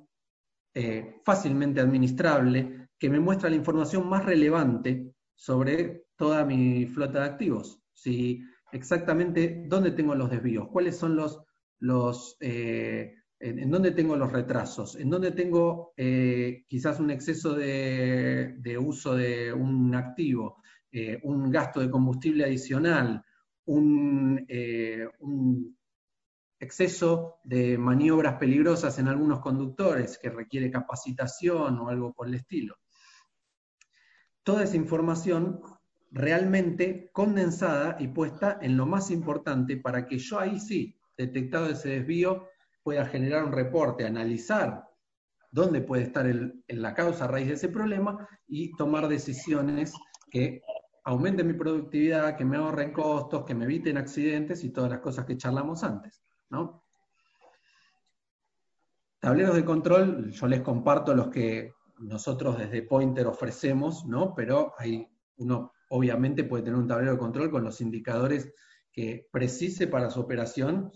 [0.73, 7.25] eh, fácilmente administrable que me muestra la información más relevante sobre toda mi flota de
[7.25, 7.82] activos.
[7.93, 11.41] Si exactamente dónde tengo los desvíos, cuáles son los,
[11.80, 18.78] los eh, en, dónde tengo los retrasos, en dónde tengo eh, quizás un exceso de,
[18.80, 20.62] uso de un activo,
[21.23, 23.23] un gasto de combustible adicional,
[23.65, 24.45] un,
[26.60, 32.76] exceso de maniobras peligrosas en algunos conductores que requiere capacitación o algo por el estilo.
[34.43, 35.62] Toda esa información
[36.12, 41.89] realmente condensada y puesta en lo más importante para que yo ahí sí, detectado ese
[41.89, 42.48] desvío,
[42.84, 44.86] pueda generar un reporte, analizar
[45.52, 46.26] dónde puede estar
[46.67, 49.93] la causa a raíz de ese problema y tomar decisiones
[50.30, 50.62] que
[51.04, 55.26] aumenten mi productividad, que me ahorren costos, que me eviten accidentes y todas las cosas
[55.26, 56.22] que charlamos antes.
[59.20, 64.34] Tableros de control, yo les comparto los que nosotros desde Pointer ofrecemos, ¿no?
[64.34, 65.08] pero hay,
[65.38, 68.54] uno obviamente puede tener un tablero de control con los indicadores
[68.92, 70.92] que precise para su operación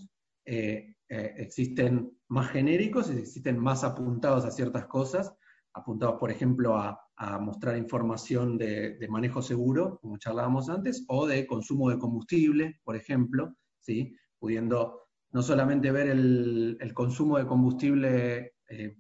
[0.46, 5.34] eh, eh, existen más genéricos y existen más apuntados a ciertas cosas,
[5.74, 7.00] apuntados, por ejemplo, a,
[7.40, 13.56] mostrar información de, manejo seguro, como charlábamos antes, o de consumo de combustible, por ejemplo,
[13.80, 14.14] ¿sí?
[14.40, 15.03] pudiendo
[15.34, 18.98] no solamente ver el, consumo de combustible eh,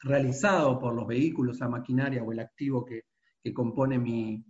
[0.00, 3.02] realizado por los vehículos, la maquinaria o el activo que,
[3.54, 4.44] compone mi,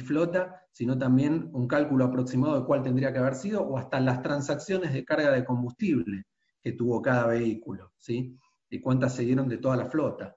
[0.00, 4.20] flota, sino también un cálculo aproximado de cuál tendría que haber sido, o hasta las
[4.20, 6.24] transacciones de carga de combustible
[6.60, 8.36] que tuvo cada vehículo, ¿sí?
[8.68, 10.36] y cuántas se dieron de toda la flota.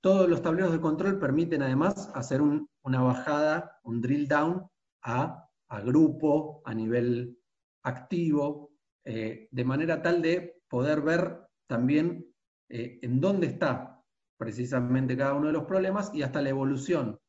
[0.00, 4.66] Todos los tableros de control permiten además hacer una bajada, un drill down
[5.02, 5.48] a,
[5.82, 7.38] grupo, a nivel
[7.82, 8.73] activo,
[9.04, 12.34] eh, de manera tal de poder ver también
[12.68, 14.02] eh, en dónde está
[14.36, 17.20] precisamente cada uno de los problemas y hasta la evolución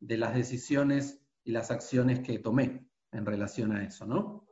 [0.00, 4.46] de las decisiones y las acciones que tomé en relación a eso, ¿no?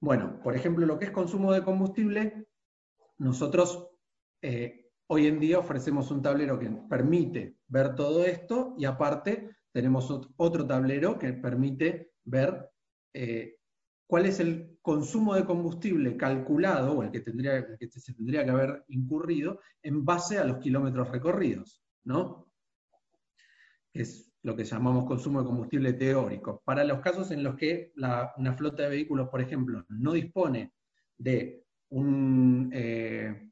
[0.00, 2.46] Bueno, por ejemplo, lo que es consumo de combustible,
[3.18, 3.90] nosotros
[4.42, 10.08] eh, hoy en día ofrecemos un tablero que permite ver todo esto y aparte tenemos
[10.36, 12.70] otro tablero que permite ver
[14.08, 19.60] cuál es el consumo de combustible calculado, o el que, se tendría que haber incurrido,
[19.82, 22.50] en base a los kilómetros recorridos, ¿no?
[23.92, 26.62] Es lo que llamamos consumo de combustible teórico.
[26.64, 30.72] Para los casos en los que una flota de vehículos, por ejemplo, no dispone
[31.18, 31.66] de,
[32.72, 33.50] eh,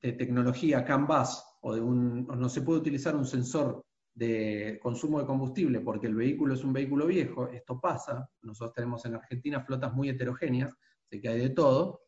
[0.00, 3.85] tecnología CAN-BUS o, no se puede utilizar un sensor
[4.16, 9.04] de consumo de combustible porque el vehículo es un vehículo viejo, esto pasa, nosotros tenemos
[9.04, 10.72] en Argentina flotas muy heterogéneas,
[11.04, 12.00] así que hay de todo.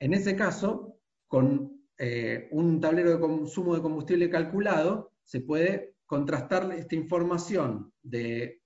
[0.00, 6.70] En ese caso, con eh, un tablero de consumo de combustible calculado, se puede contrastar
[6.72, 8.60] esta información de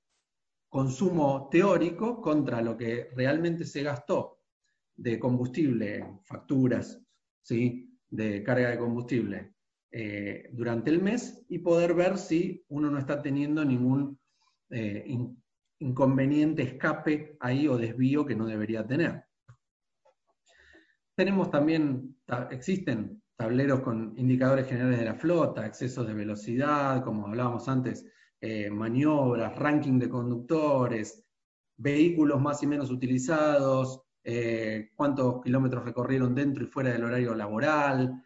[0.71, 4.41] consumo teórico contra lo que realmente se gastó
[4.97, 6.99] de combustible, facturas,
[7.43, 7.99] ¿sí?
[8.09, 9.56] de carga de combustible
[9.99, 14.21] eh, durante el mes y poder ver si uno no está teniendo ningún
[14.69, 15.07] eh,
[15.79, 19.25] inconveniente escape ahí o desvío que no debería tener.
[21.15, 22.15] Tenemos también,
[22.51, 28.05] existen tableros con indicadores generales de la flota, excesos de velocidad, como hablábamos antes,
[28.39, 31.25] eh, maniobras, ranking de conductores,
[31.79, 34.03] vehículos más y menos utilizados,
[34.95, 38.23] cuántos kilómetros recorrieron dentro y fuera del horario laboral,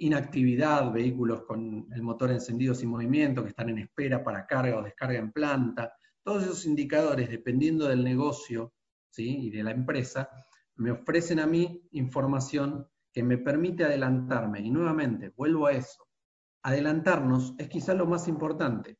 [0.00, 4.82] inactividad, vehículos con el motor encendido sin movimiento, que están en espera para carga o
[4.82, 5.92] descarga en planta.
[6.22, 8.72] Todos esos indicadores, dependiendo del negocio
[9.10, 9.46] ¿sí?
[9.46, 10.28] y de la empresa,
[10.76, 14.60] me ofrecen a mí información que me permite adelantarme.
[14.60, 16.06] Y nuevamente, vuelvo a eso.
[16.62, 18.98] Adelantarnos es quizá lo más importante.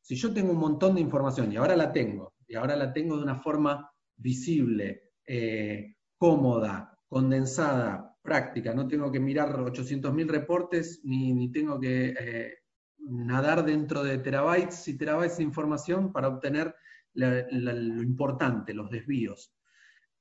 [0.00, 3.16] Si yo tengo un montón de información, y ahora la tengo, y ahora la tengo
[3.16, 11.50] de una forma visible, eh, cómoda, condensada, práctica, no tengo que mirar 800.000 reportes ni,
[11.50, 12.58] tengo que eh,
[12.98, 16.74] nadar dentro de terabytes y terabytes de información para obtener
[17.14, 19.52] lo importante, los desvíos.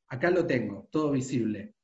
[0.08, 1.76] Acá lo tengo, todo visible.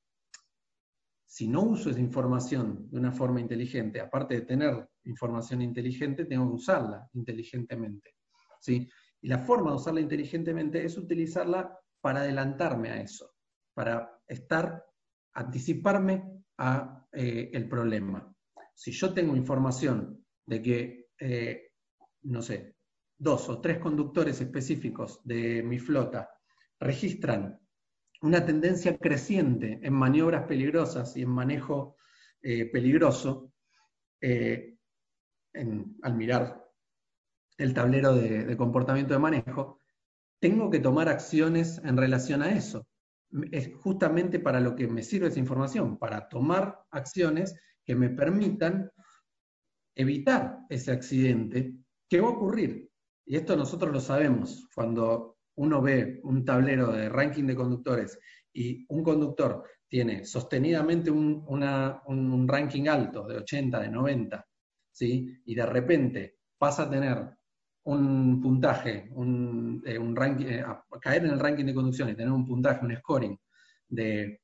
[1.25, 6.47] Si no uso esa información de una forma inteligente, aparte de tener información inteligente, tengo
[6.47, 8.15] que usarla inteligentemente.
[8.59, 8.89] ¿sí?
[9.21, 13.33] Y la forma de usarla inteligentemente es utilizarla para adelantarme a eso,
[13.73, 14.85] para estar
[15.33, 18.33] anticiparme a eh, el problema.
[18.73, 21.71] Si yo tengo información de que, eh,
[22.23, 22.75] no sé,
[23.17, 26.29] dos o tres conductores específicos de mi flota
[26.79, 27.59] registran
[28.21, 31.97] una tendencia creciente en maniobras peligrosas y en manejo
[32.41, 33.51] eh, peligroso,
[36.01, 36.63] al mirar
[37.57, 39.81] el tablero de comportamiento de manejo,
[40.39, 42.87] tengo que tomar acciones en relación a eso
[43.51, 48.91] es justamente para lo que me sirve esa información, para tomar acciones que me permitan
[49.95, 51.73] evitar ese accidente
[52.09, 52.89] que va a ocurrir.
[53.25, 54.67] Y esto nosotros lo sabemos.
[54.73, 58.19] Cuando uno ve un tablero de ranking de conductores
[58.53, 64.47] y un conductor tiene sostenidamente un, un ranking alto de 80, de 90,
[64.91, 65.41] ¿sí?
[65.45, 67.29] y de repente pasa a tener
[67.85, 70.65] un puntaje, un, eh, ranking, eh,
[71.01, 73.37] caer en el ranking de conducción y tener un puntaje, un scoring
[73.87, 74.41] de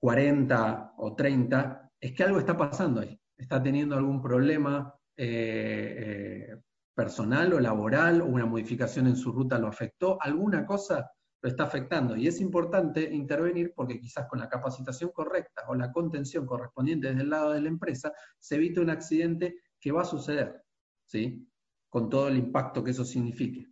[0.00, 3.18] 40 o 30, es que algo está pasando ahí.
[3.36, 6.56] Está teniendo algún problema eh,
[6.94, 11.64] personal o laboral, o una modificación en su ruta lo afectó, alguna cosa lo está
[11.64, 12.16] afectando.
[12.16, 17.22] Y es importante intervenir porque quizás con la capacitación correcta o la contención correspondiente desde
[17.22, 20.62] el lado de la empresa se evita un accidente que va a suceder.
[21.06, 21.48] ¿sí?
[21.88, 23.66] Con todo el impacto que eso signifique.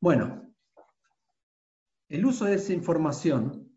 [0.00, 0.54] Bueno,
[2.08, 3.68] el uso de esa información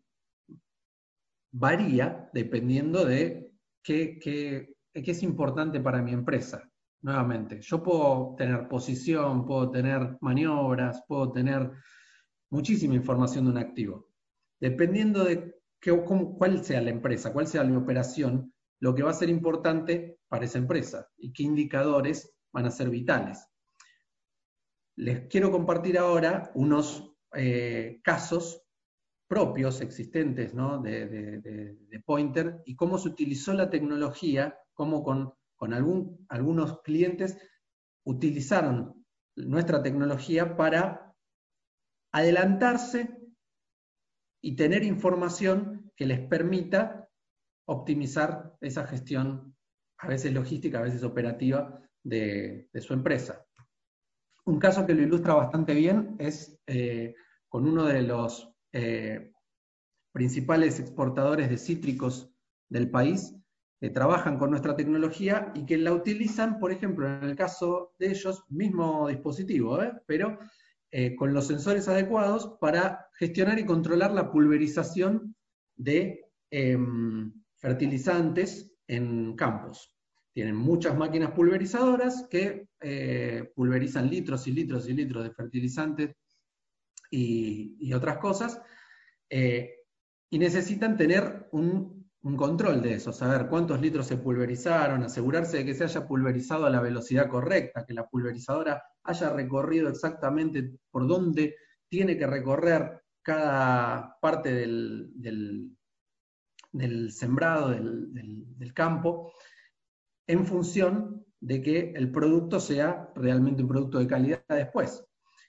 [1.50, 6.68] varía dependiendo de qué, es importante para mi empresa.
[7.02, 11.70] Nuevamente, yo puedo tener posición, puedo tener maniobras, puedo tener
[12.50, 14.08] muchísima información de un activo.
[14.60, 15.56] Dependiendo de
[16.38, 18.51] cuál sea la empresa, cuál sea mi operación,
[18.82, 22.90] lo que va a ser importante para esa empresa y qué indicadores van a ser
[22.90, 23.48] vitales.
[24.96, 28.60] Les quiero compartir ahora unos eh, casos
[29.28, 35.32] propios, existentes de, Pointer y cómo se utilizó la tecnología, cómo con,
[36.28, 37.38] algunos clientes
[38.04, 39.06] utilizaron
[39.36, 41.14] nuestra tecnología para
[42.10, 43.16] adelantarse
[44.42, 47.01] y tener información que les permita
[47.66, 49.54] optimizar esa gestión,
[49.98, 53.44] a veces logística, a veces operativa, de, su empresa.
[54.44, 57.14] Un caso que lo ilustra bastante bien es eh,
[57.48, 59.32] con uno de los eh,
[60.12, 62.34] principales exportadores de cítricos
[62.68, 63.34] del país,
[63.80, 68.10] que trabajan con nuestra tecnología y que la utilizan, por ejemplo, en el caso de
[68.10, 69.92] ellos, mismo dispositivo, ¿eh?
[70.06, 70.38] pero
[71.16, 75.34] con los sensores adecuados para gestionar y controlar la pulverización
[75.74, 77.32] de em,
[77.62, 79.96] fertilizantes en campos.
[80.34, 86.16] Tienen muchas máquinas pulverizadoras que eh, pulverizan litros y litros y litros de fertilizantes
[87.10, 88.60] y, otras cosas,
[89.28, 89.74] eh,
[90.30, 92.02] y necesitan tener un,
[92.36, 96.70] control de eso, saber cuántos litros se pulverizaron, asegurarse de que se haya pulverizado a
[96.70, 101.56] la velocidad correcta, que la pulverizadora haya recorrido exactamente por dónde
[101.88, 105.76] tiene que recorrer cada parte del,
[107.10, 109.32] sembrado, del, campo,
[110.26, 115.04] en función de que el producto sea realmente un producto de calidad después.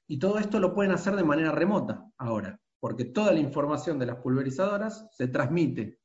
[0.07, 4.07] Y todo esto lo pueden hacer de manera remota ahora, porque toda la información de
[4.07, 5.99] las pulverizadoras se transmite,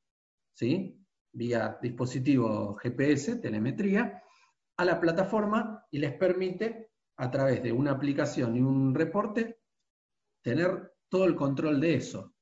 [0.55, 1.05] ¿sí?
[1.33, 4.23] vía dispositivo GPS, telemetría,
[4.77, 9.59] a la plataforma y les permite a través de una aplicación y un reporte,
[10.43, 12.35] tener todo el control de eso.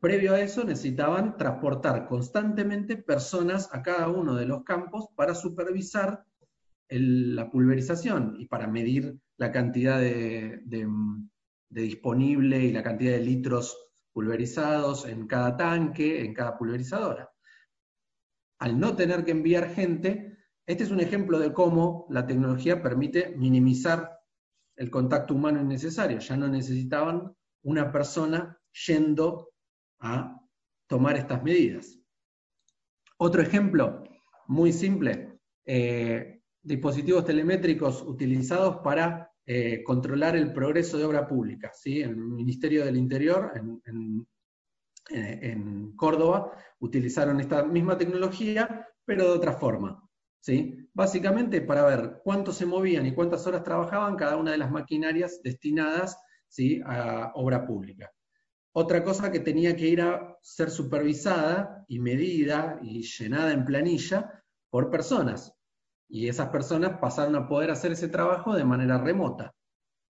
[0.00, 6.24] Previo a eso necesitaban transportar constantemente personas a cada uno de los campos para supervisar
[6.88, 13.76] la pulverización y para medir la cantidad de, de disponible y la cantidad de litros
[14.12, 17.30] pulverizados en cada tanque, en cada pulverizadora.
[18.58, 23.34] Al no tener que enviar gente, este es un ejemplo de cómo la tecnología permite
[23.36, 24.18] minimizar
[24.76, 26.18] el contacto humano innecesario.
[26.18, 29.49] Ya no necesitaban una persona yendo
[30.00, 30.40] a
[30.86, 31.98] tomar estas medidas.
[33.18, 34.02] Otro ejemplo
[34.48, 41.70] muy simple, eh, dispositivos telemétricos utilizados para eh, controlar el progreso de obra pública.
[41.74, 42.00] ¿sí?
[42.00, 44.26] El Ministerio del Interior, en,
[45.10, 50.02] en Córdoba, utilizaron esta misma tecnología, pero de otra forma.
[50.40, 50.88] ¿sí?
[50.92, 55.40] Básicamente para ver cuánto se movían y cuántas horas trabajaban cada una de las maquinarias
[55.42, 56.16] destinadas
[56.84, 58.10] a obra pública.
[58.72, 64.44] Otra cosa que tenía que ir a ser supervisada y medida y llenada en planilla
[64.70, 65.52] por personas.
[66.08, 69.54] Y esas personas pasaron a poder hacer ese trabajo de manera remota,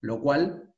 [0.00, 0.74] lo cual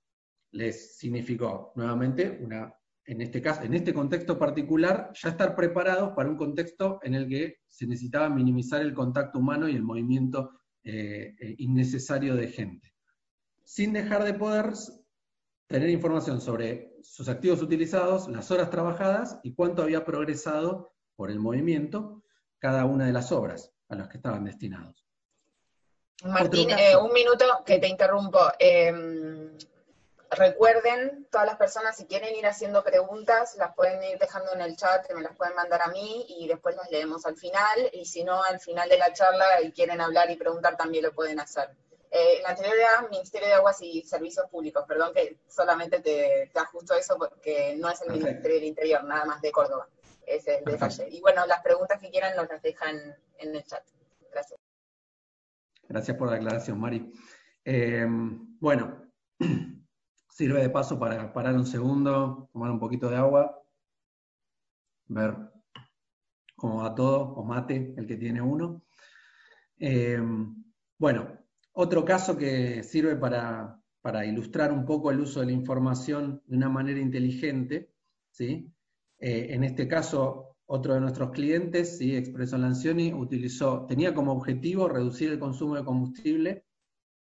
[0.53, 2.73] les significó nuevamente una
[3.09, 7.27] en este caso, en este contexto particular, ya estar preparados para un contexto en el
[7.27, 12.95] que se necesitaba minimizar el contacto humano y el movimiento eh, eh, innecesario de gente.
[13.65, 14.75] Sin dejar de poder
[15.69, 21.39] tener información sobre sus activos utilizados, las horas trabajadas y cuánto había progresado por el
[21.39, 22.23] movimiento
[22.59, 25.05] cada una de las obras a las que estaban destinados.
[26.25, 28.41] Martín, eh, un minuto que te interrumpo.
[28.59, 29.57] Em,
[30.31, 34.77] recuerden, todas las personas, si quieren ir haciendo preguntas, las pueden ir dejando en el
[34.77, 37.91] chat, me las pueden mandar a mí y después las leemos al final.
[37.93, 41.13] Y si no, al final de la charla y quieren hablar y preguntar, también lo
[41.13, 41.71] pueden hacer.
[42.11, 46.95] Eh, la anterior era Ministerio de Aguas y Servicios Públicos, perdón que solamente te, ajusto
[46.95, 49.89] eso porque no es el Ministerio del Interior, nada más de Córdoba,
[50.27, 51.09] es el detalle.
[51.11, 52.97] Y bueno, las preguntas que quieran nos las dejan
[53.39, 53.83] en el chat.
[54.31, 54.59] Gracias.
[55.89, 57.13] Gracias por la aclaración, Mari.
[57.65, 59.11] Eh, bueno,
[60.39, 63.61] Sirve de paso para parar un segundo, tomar un poquito de agua,
[65.09, 65.35] ver
[66.55, 68.85] cómo va todo, o mate el que tiene uno.
[69.81, 70.23] Eh,
[70.97, 71.38] bueno,
[71.81, 73.81] otro caso que sirve para,
[74.27, 77.93] ilustrar un poco el uso de la información de una manera inteligente,
[78.33, 78.73] ¿sí?
[79.21, 82.17] Eh, en este caso, otro de nuestros clientes, ¿sí?
[82.17, 86.65] Expreso Lancioni, utilizó, tenía como objetivo reducir el consumo de combustible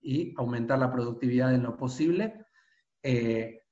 [0.01, 2.45] y aumentar la productividad en lo posible,
[3.05, 3.63] eh,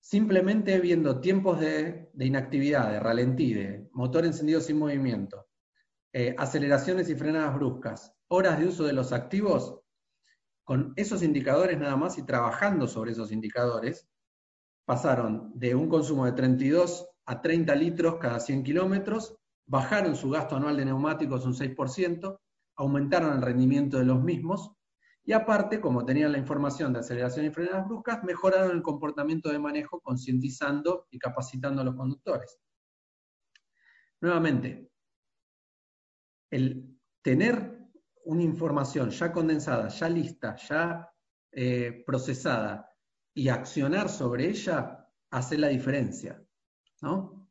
[0.00, 5.48] simplemente viendo tiempos de, inactividad, de ralentí, de motor encendido sin movimiento,
[6.14, 9.77] eh, aceleraciones y frenadas bruscas, horas de uso de los activos,
[10.68, 14.06] con esos indicadores nada más y trabajando sobre esos indicadores,
[14.84, 20.56] pasaron de un consumo de 32 a 30 litros cada 100 kilómetros, bajaron su gasto
[20.56, 22.38] anual de neumáticos un 6%,
[22.76, 24.70] aumentaron el rendimiento de los mismos
[25.24, 29.58] y aparte, como tenían la información de aceleración y frenadas bruscas, mejoraron el comportamiento de
[29.58, 32.60] manejo concientizando y capacitando a los conductores.
[34.20, 34.90] Nuevamente,
[36.50, 37.77] el tener
[38.28, 41.10] una información ya condensada, ya lista, ya
[41.50, 42.92] eh, procesada
[43.32, 46.42] y accionar sobre ella hace la diferencia.
[47.00, 47.48] Un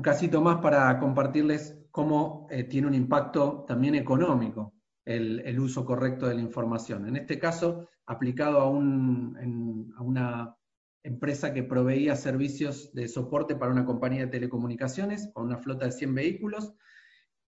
[0.00, 4.74] casito más para compartirles cómo eh, tiene un impacto también económico
[5.04, 7.08] el, uso correcto de la información.
[7.08, 10.56] En este caso, aplicado a, una
[11.02, 15.92] empresa que proveía servicios de soporte para una compañía de telecomunicaciones, con una flota de
[15.92, 16.74] 100 vehículos.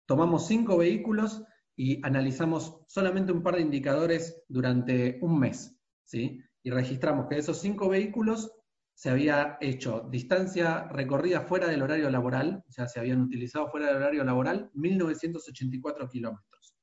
[0.07, 1.43] Tomamos cinco vehículos
[1.77, 5.79] y analizamos solamente un par de indicadores durante un mes.
[6.05, 6.41] ¿sí?
[6.63, 8.53] Y registramos que de esos cinco vehículos
[8.95, 13.89] se había hecho distancia recorrida fuera del horario laboral, o sea, se habían utilizado fuera
[13.89, 16.75] del horario laboral 1.984 kilómetros.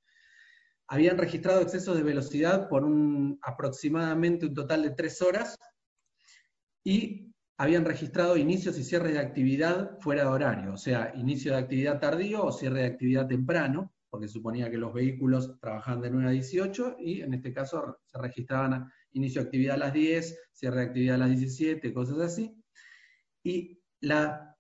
[0.88, 5.58] Habían registrado excesos de velocidad por un, aproximadamente un total de tres horas
[6.84, 7.33] y
[7.64, 11.98] habían registrado inicios y cierres de actividad fuera de horario, o sea, inicio de actividad
[11.98, 16.32] tardío o cierre de actividad temprano, porque suponía que los vehículos trabajaban de 9 a
[16.32, 20.86] 18 y en este caso se registraban inicio de actividad a las 10, cierre de
[20.88, 22.54] actividad a las 17, cosas así.
[23.46, 24.58] Y la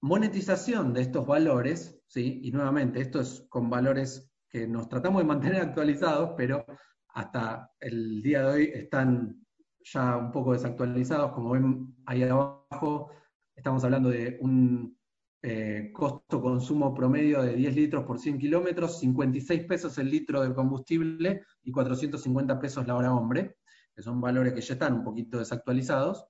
[0.00, 2.40] monetización de estos valores, ¿sí?
[2.42, 6.66] y nuevamente esto es con valores que nos tratamos de mantener actualizados, pero
[7.10, 9.40] hasta el día de hoy están
[9.82, 11.32] ya un poco desactualizados.
[11.32, 13.10] Como ven ahí abajo,
[13.54, 14.96] estamos hablando de un
[15.42, 21.44] eh, costo-consumo promedio de 10 litros por 100 kilómetros, 56 pesos el litro de combustible
[21.62, 23.56] y 450 pesos la hora hombre,
[23.94, 26.26] que son valores que ya están un poquito desactualizados,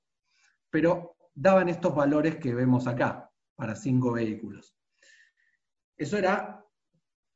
[0.70, 4.76] pero daban estos valores que vemos acá para cinco vehículos.
[5.96, 6.64] Eso era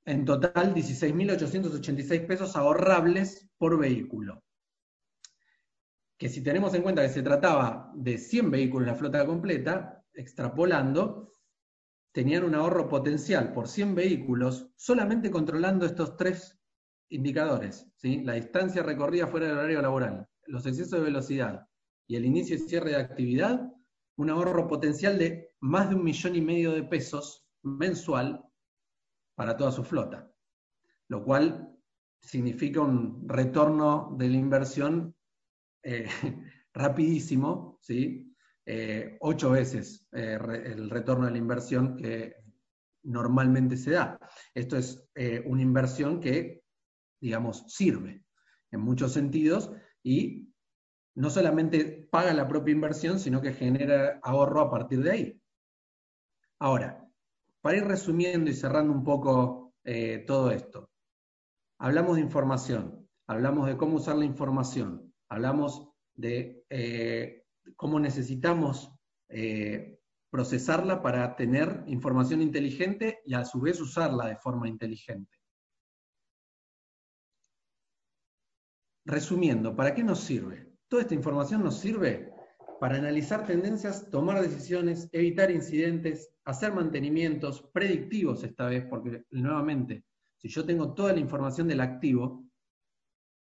[0.07, 4.45] en total 16.886 pesos ahorrables por vehículo
[6.25, 11.31] que si tenemos en cuenta que se trataba de 100 vehículos la flota completa, extrapolando,
[12.13, 16.59] tenían un ahorro potencial por 100 vehículos solamente controlando estos tres
[17.11, 18.23] indicadores, ¿sí?
[18.25, 21.69] la distancia recorrida fuera del horario laboral, los excesos de velocidad
[22.07, 23.71] y el inicio y cierre de actividad,
[24.17, 28.43] un ahorro potencial de más de un millón y medio de pesos mensual
[29.35, 30.33] para toda su flota,
[31.09, 31.77] lo cual
[32.23, 35.14] significa un retorno de la inversión
[35.85, 36.09] eh,
[36.75, 38.35] rapidísimo, ¿sí?
[38.67, 42.37] Eh, ocho veces eh, el retorno de la inversión que
[43.03, 44.19] normalmente se da.
[44.55, 45.07] Esto es
[45.45, 46.65] una inversión que,
[47.21, 48.25] digamos, sirve
[48.71, 49.71] en muchos sentidos
[50.03, 50.49] y
[51.15, 55.43] no solamente paga la propia inversión, sino que genera ahorro a partir de ahí.
[56.59, 57.07] Ahora,
[57.61, 59.75] para ir resumiendo y cerrando un poco
[60.27, 60.89] todo esto,
[61.79, 65.04] hablamos de información, hablamos de cómo usar la información,
[65.35, 67.45] hablamos de eh,
[67.77, 68.91] cómo necesitamos
[69.29, 69.99] eh,
[70.31, 75.39] procesarla para tener información inteligente y a su vez usarla de forma inteligente.
[79.07, 80.73] Resumiendo, ¿para qué nos sirve?
[80.89, 82.33] Toda esta información nos sirve
[82.81, 90.05] para analizar tendencias, tomar decisiones, evitar incidentes, hacer mantenimientos predictivos esta vez, porque nuevamente,
[90.37, 92.44] si yo tengo toda la información del activo,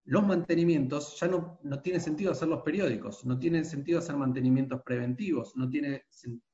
[0.06, 4.82] los mantenimientos ya no, no, tiene sentido hacer los periódicos, no tiene sentido hacer mantenimientos
[4.84, 6.06] preventivos, no tiene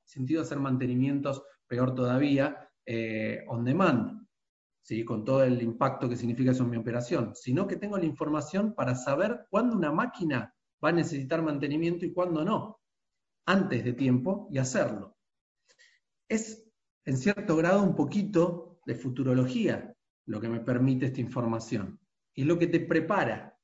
[0.04, 4.28] sentido hacer mantenimientos, peor todavía, eh, on demand,
[4.82, 5.04] ¿sí?
[5.06, 8.74] con todo el impacto que significa eso en mi operación, sino que tengo la información
[8.74, 12.82] para saber cuándo una máquina va a necesitar mantenimiento y cuándo no,
[13.46, 15.18] antes de tiempo y hacerlo.
[16.30, 16.66] Es
[17.06, 19.94] en cierto grado un poquito de futurología
[20.26, 21.98] lo que me permite esta información
[22.42, 23.58] es lo que te prepara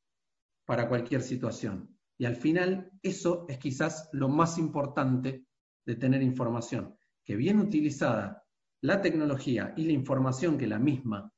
[0.65, 1.95] para cualquier situación.
[2.17, 5.45] Y al final, eso es quizás lo más importante
[5.85, 8.43] de tener información, que bien utilizada
[8.81, 11.31] la tecnología y la información que la misma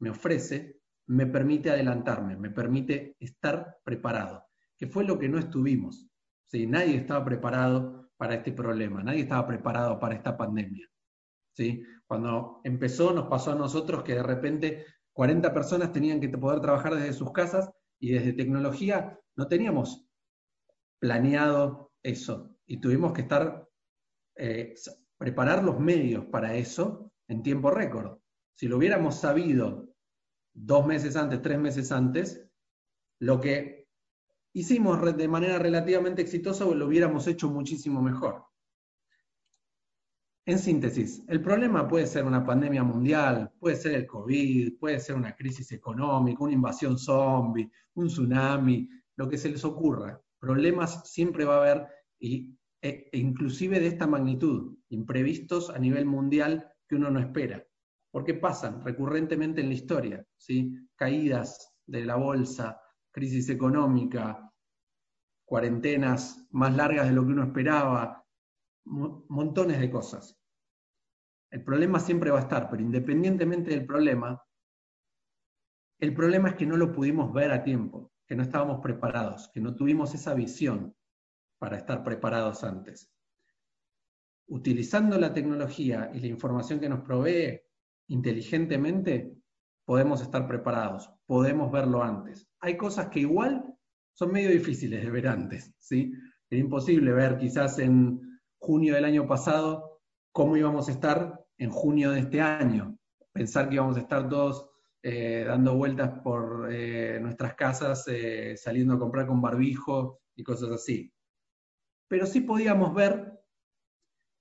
[0.00, 4.46] me ofrece, me permite adelantarme, me permite estar preparado,
[4.76, 6.06] que fue lo que no estuvimos.
[6.46, 6.66] ¿sí?
[6.66, 10.86] Nadie estaba preparado para este problema, nadie estaba preparado para esta pandemia.
[11.52, 11.82] ¿sí?
[12.06, 14.84] Cuando empezó nos pasó a nosotros que de repente
[15.16, 20.06] 40 personas tenían que poder trabajar desde sus casas y desde tecnología no teníamos
[20.98, 23.66] planeado eso y tuvimos que estar,
[24.34, 24.74] eh,
[25.16, 28.18] preparar los medios para eso en tiempo récord.
[28.56, 29.88] Si lo hubiéramos sabido
[30.52, 32.46] dos meses antes, tres meses antes,
[33.18, 33.88] lo que
[34.52, 38.44] hicimos de manera relativamente exitosa lo hubiéramos hecho muchísimo mejor.
[40.48, 45.16] En síntesis, el problema puede ser una pandemia mundial, puede ser el COVID, puede ser
[45.16, 50.22] una crisis económica, una invasión zombie, un tsunami, lo que se les ocurra.
[50.38, 51.86] Problemas siempre va a haber,
[52.20, 57.66] e, e, inclusive de esta magnitud, imprevistos a nivel mundial que uno no espera,
[58.12, 60.76] porque pasan recurrentemente en la historia, ¿sí?
[60.94, 62.80] caídas de la bolsa,
[63.10, 64.48] crisis económica,
[65.44, 68.25] cuarentenas más largas de lo que uno esperaba,
[68.86, 70.38] montones de cosas.
[71.50, 74.42] El problema siempre va a estar, pero independientemente del problema,
[75.98, 79.60] el problema es que no lo pudimos ver a tiempo, que no estábamos preparados, que
[79.60, 80.94] no tuvimos esa visión
[81.58, 83.10] para estar preparados antes.
[84.48, 87.60] Utilizando la tecnología y la información que nos provee
[88.08, 89.34] inteligentemente,
[89.84, 92.48] podemos estar preparados, podemos verlo antes.
[92.60, 93.64] Hay cosas que igual
[94.12, 96.12] son medio difíciles de ver antes, ¿sí?
[96.50, 98.20] Era imposible ver quizás en
[98.66, 100.00] junio del año pasado
[100.32, 102.98] cómo íbamos a estar en junio de este año.
[103.32, 104.68] Pensar que íbamos a estar todos
[105.02, 110.72] eh, dando vueltas por eh, nuestras casas, eh, saliendo a comprar con barbijo y cosas
[110.72, 111.12] así.
[112.08, 113.40] Pero sí podíamos ver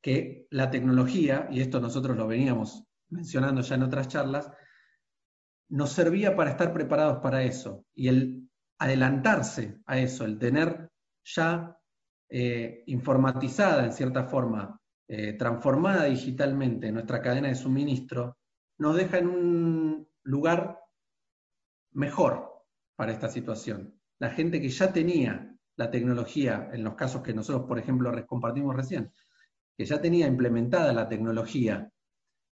[0.01, 4.51] que la tecnología, y esto nosotros lo veníamos mencionando ya en otras charlas,
[5.69, 7.85] nos servía para estar preparados para eso.
[7.93, 8.49] Y el
[8.79, 10.89] adelantarse a eso, el tener
[11.23, 11.77] ya
[12.37, 14.77] eh, informatizada en cierta forma,
[15.07, 18.39] eh, transformada digitalmente nuestra cadena de suministro,
[18.77, 20.77] nos deja en un lugar
[21.93, 22.51] mejor
[22.97, 23.97] para esta situación.
[24.19, 28.75] La gente que ya tenía la tecnología, en los casos que nosotros, por ejemplo, compartimos
[28.75, 29.13] recién,
[29.77, 31.89] que ya tenía implementada la tecnología,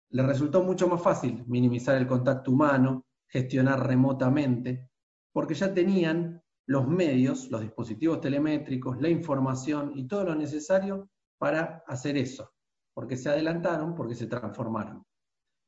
[0.09, 4.89] le resultó mucho más fácil minimizar el contacto humano, gestionar remotamente,
[5.32, 11.09] porque ya tenían los medios, los dispositivos telemétricos, la información y todo lo necesario
[11.39, 12.53] para hacer eso,
[12.93, 15.03] porque se adelantaron, porque se transformaron.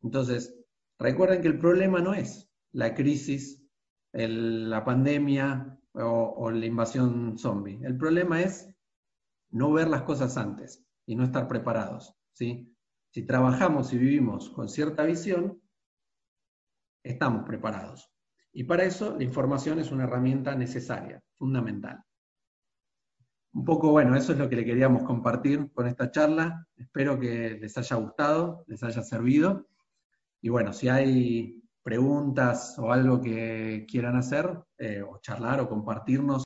[0.03, 0.55] Entonces,
[0.99, 3.67] recuerden que el problema no es la crisis,
[4.13, 7.79] la pandemia o, la invasión zombie.
[7.81, 8.71] El problema es
[9.49, 12.15] no ver las cosas antes y no estar preparados.
[12.33, 12.77] ¿sí?
[13.09, 15.59] Si trabajamos y vivimos con cierta visión,
[17.03, 18.11] estamos preparados.
[18.53, 22.03] Y para eso la información es una herramienta necesaria, fundamental.
[23.53, 26.65] Un poco, bueno, eso es lo que le queríamos compartir con esta charla.
[26.77, 29.67] Espero que les haya gustado, les haya servido.
[30.41, 36.39] Y bueno, si hay preguntas o algo que quieran hacer, eh, o charlar o compartirnos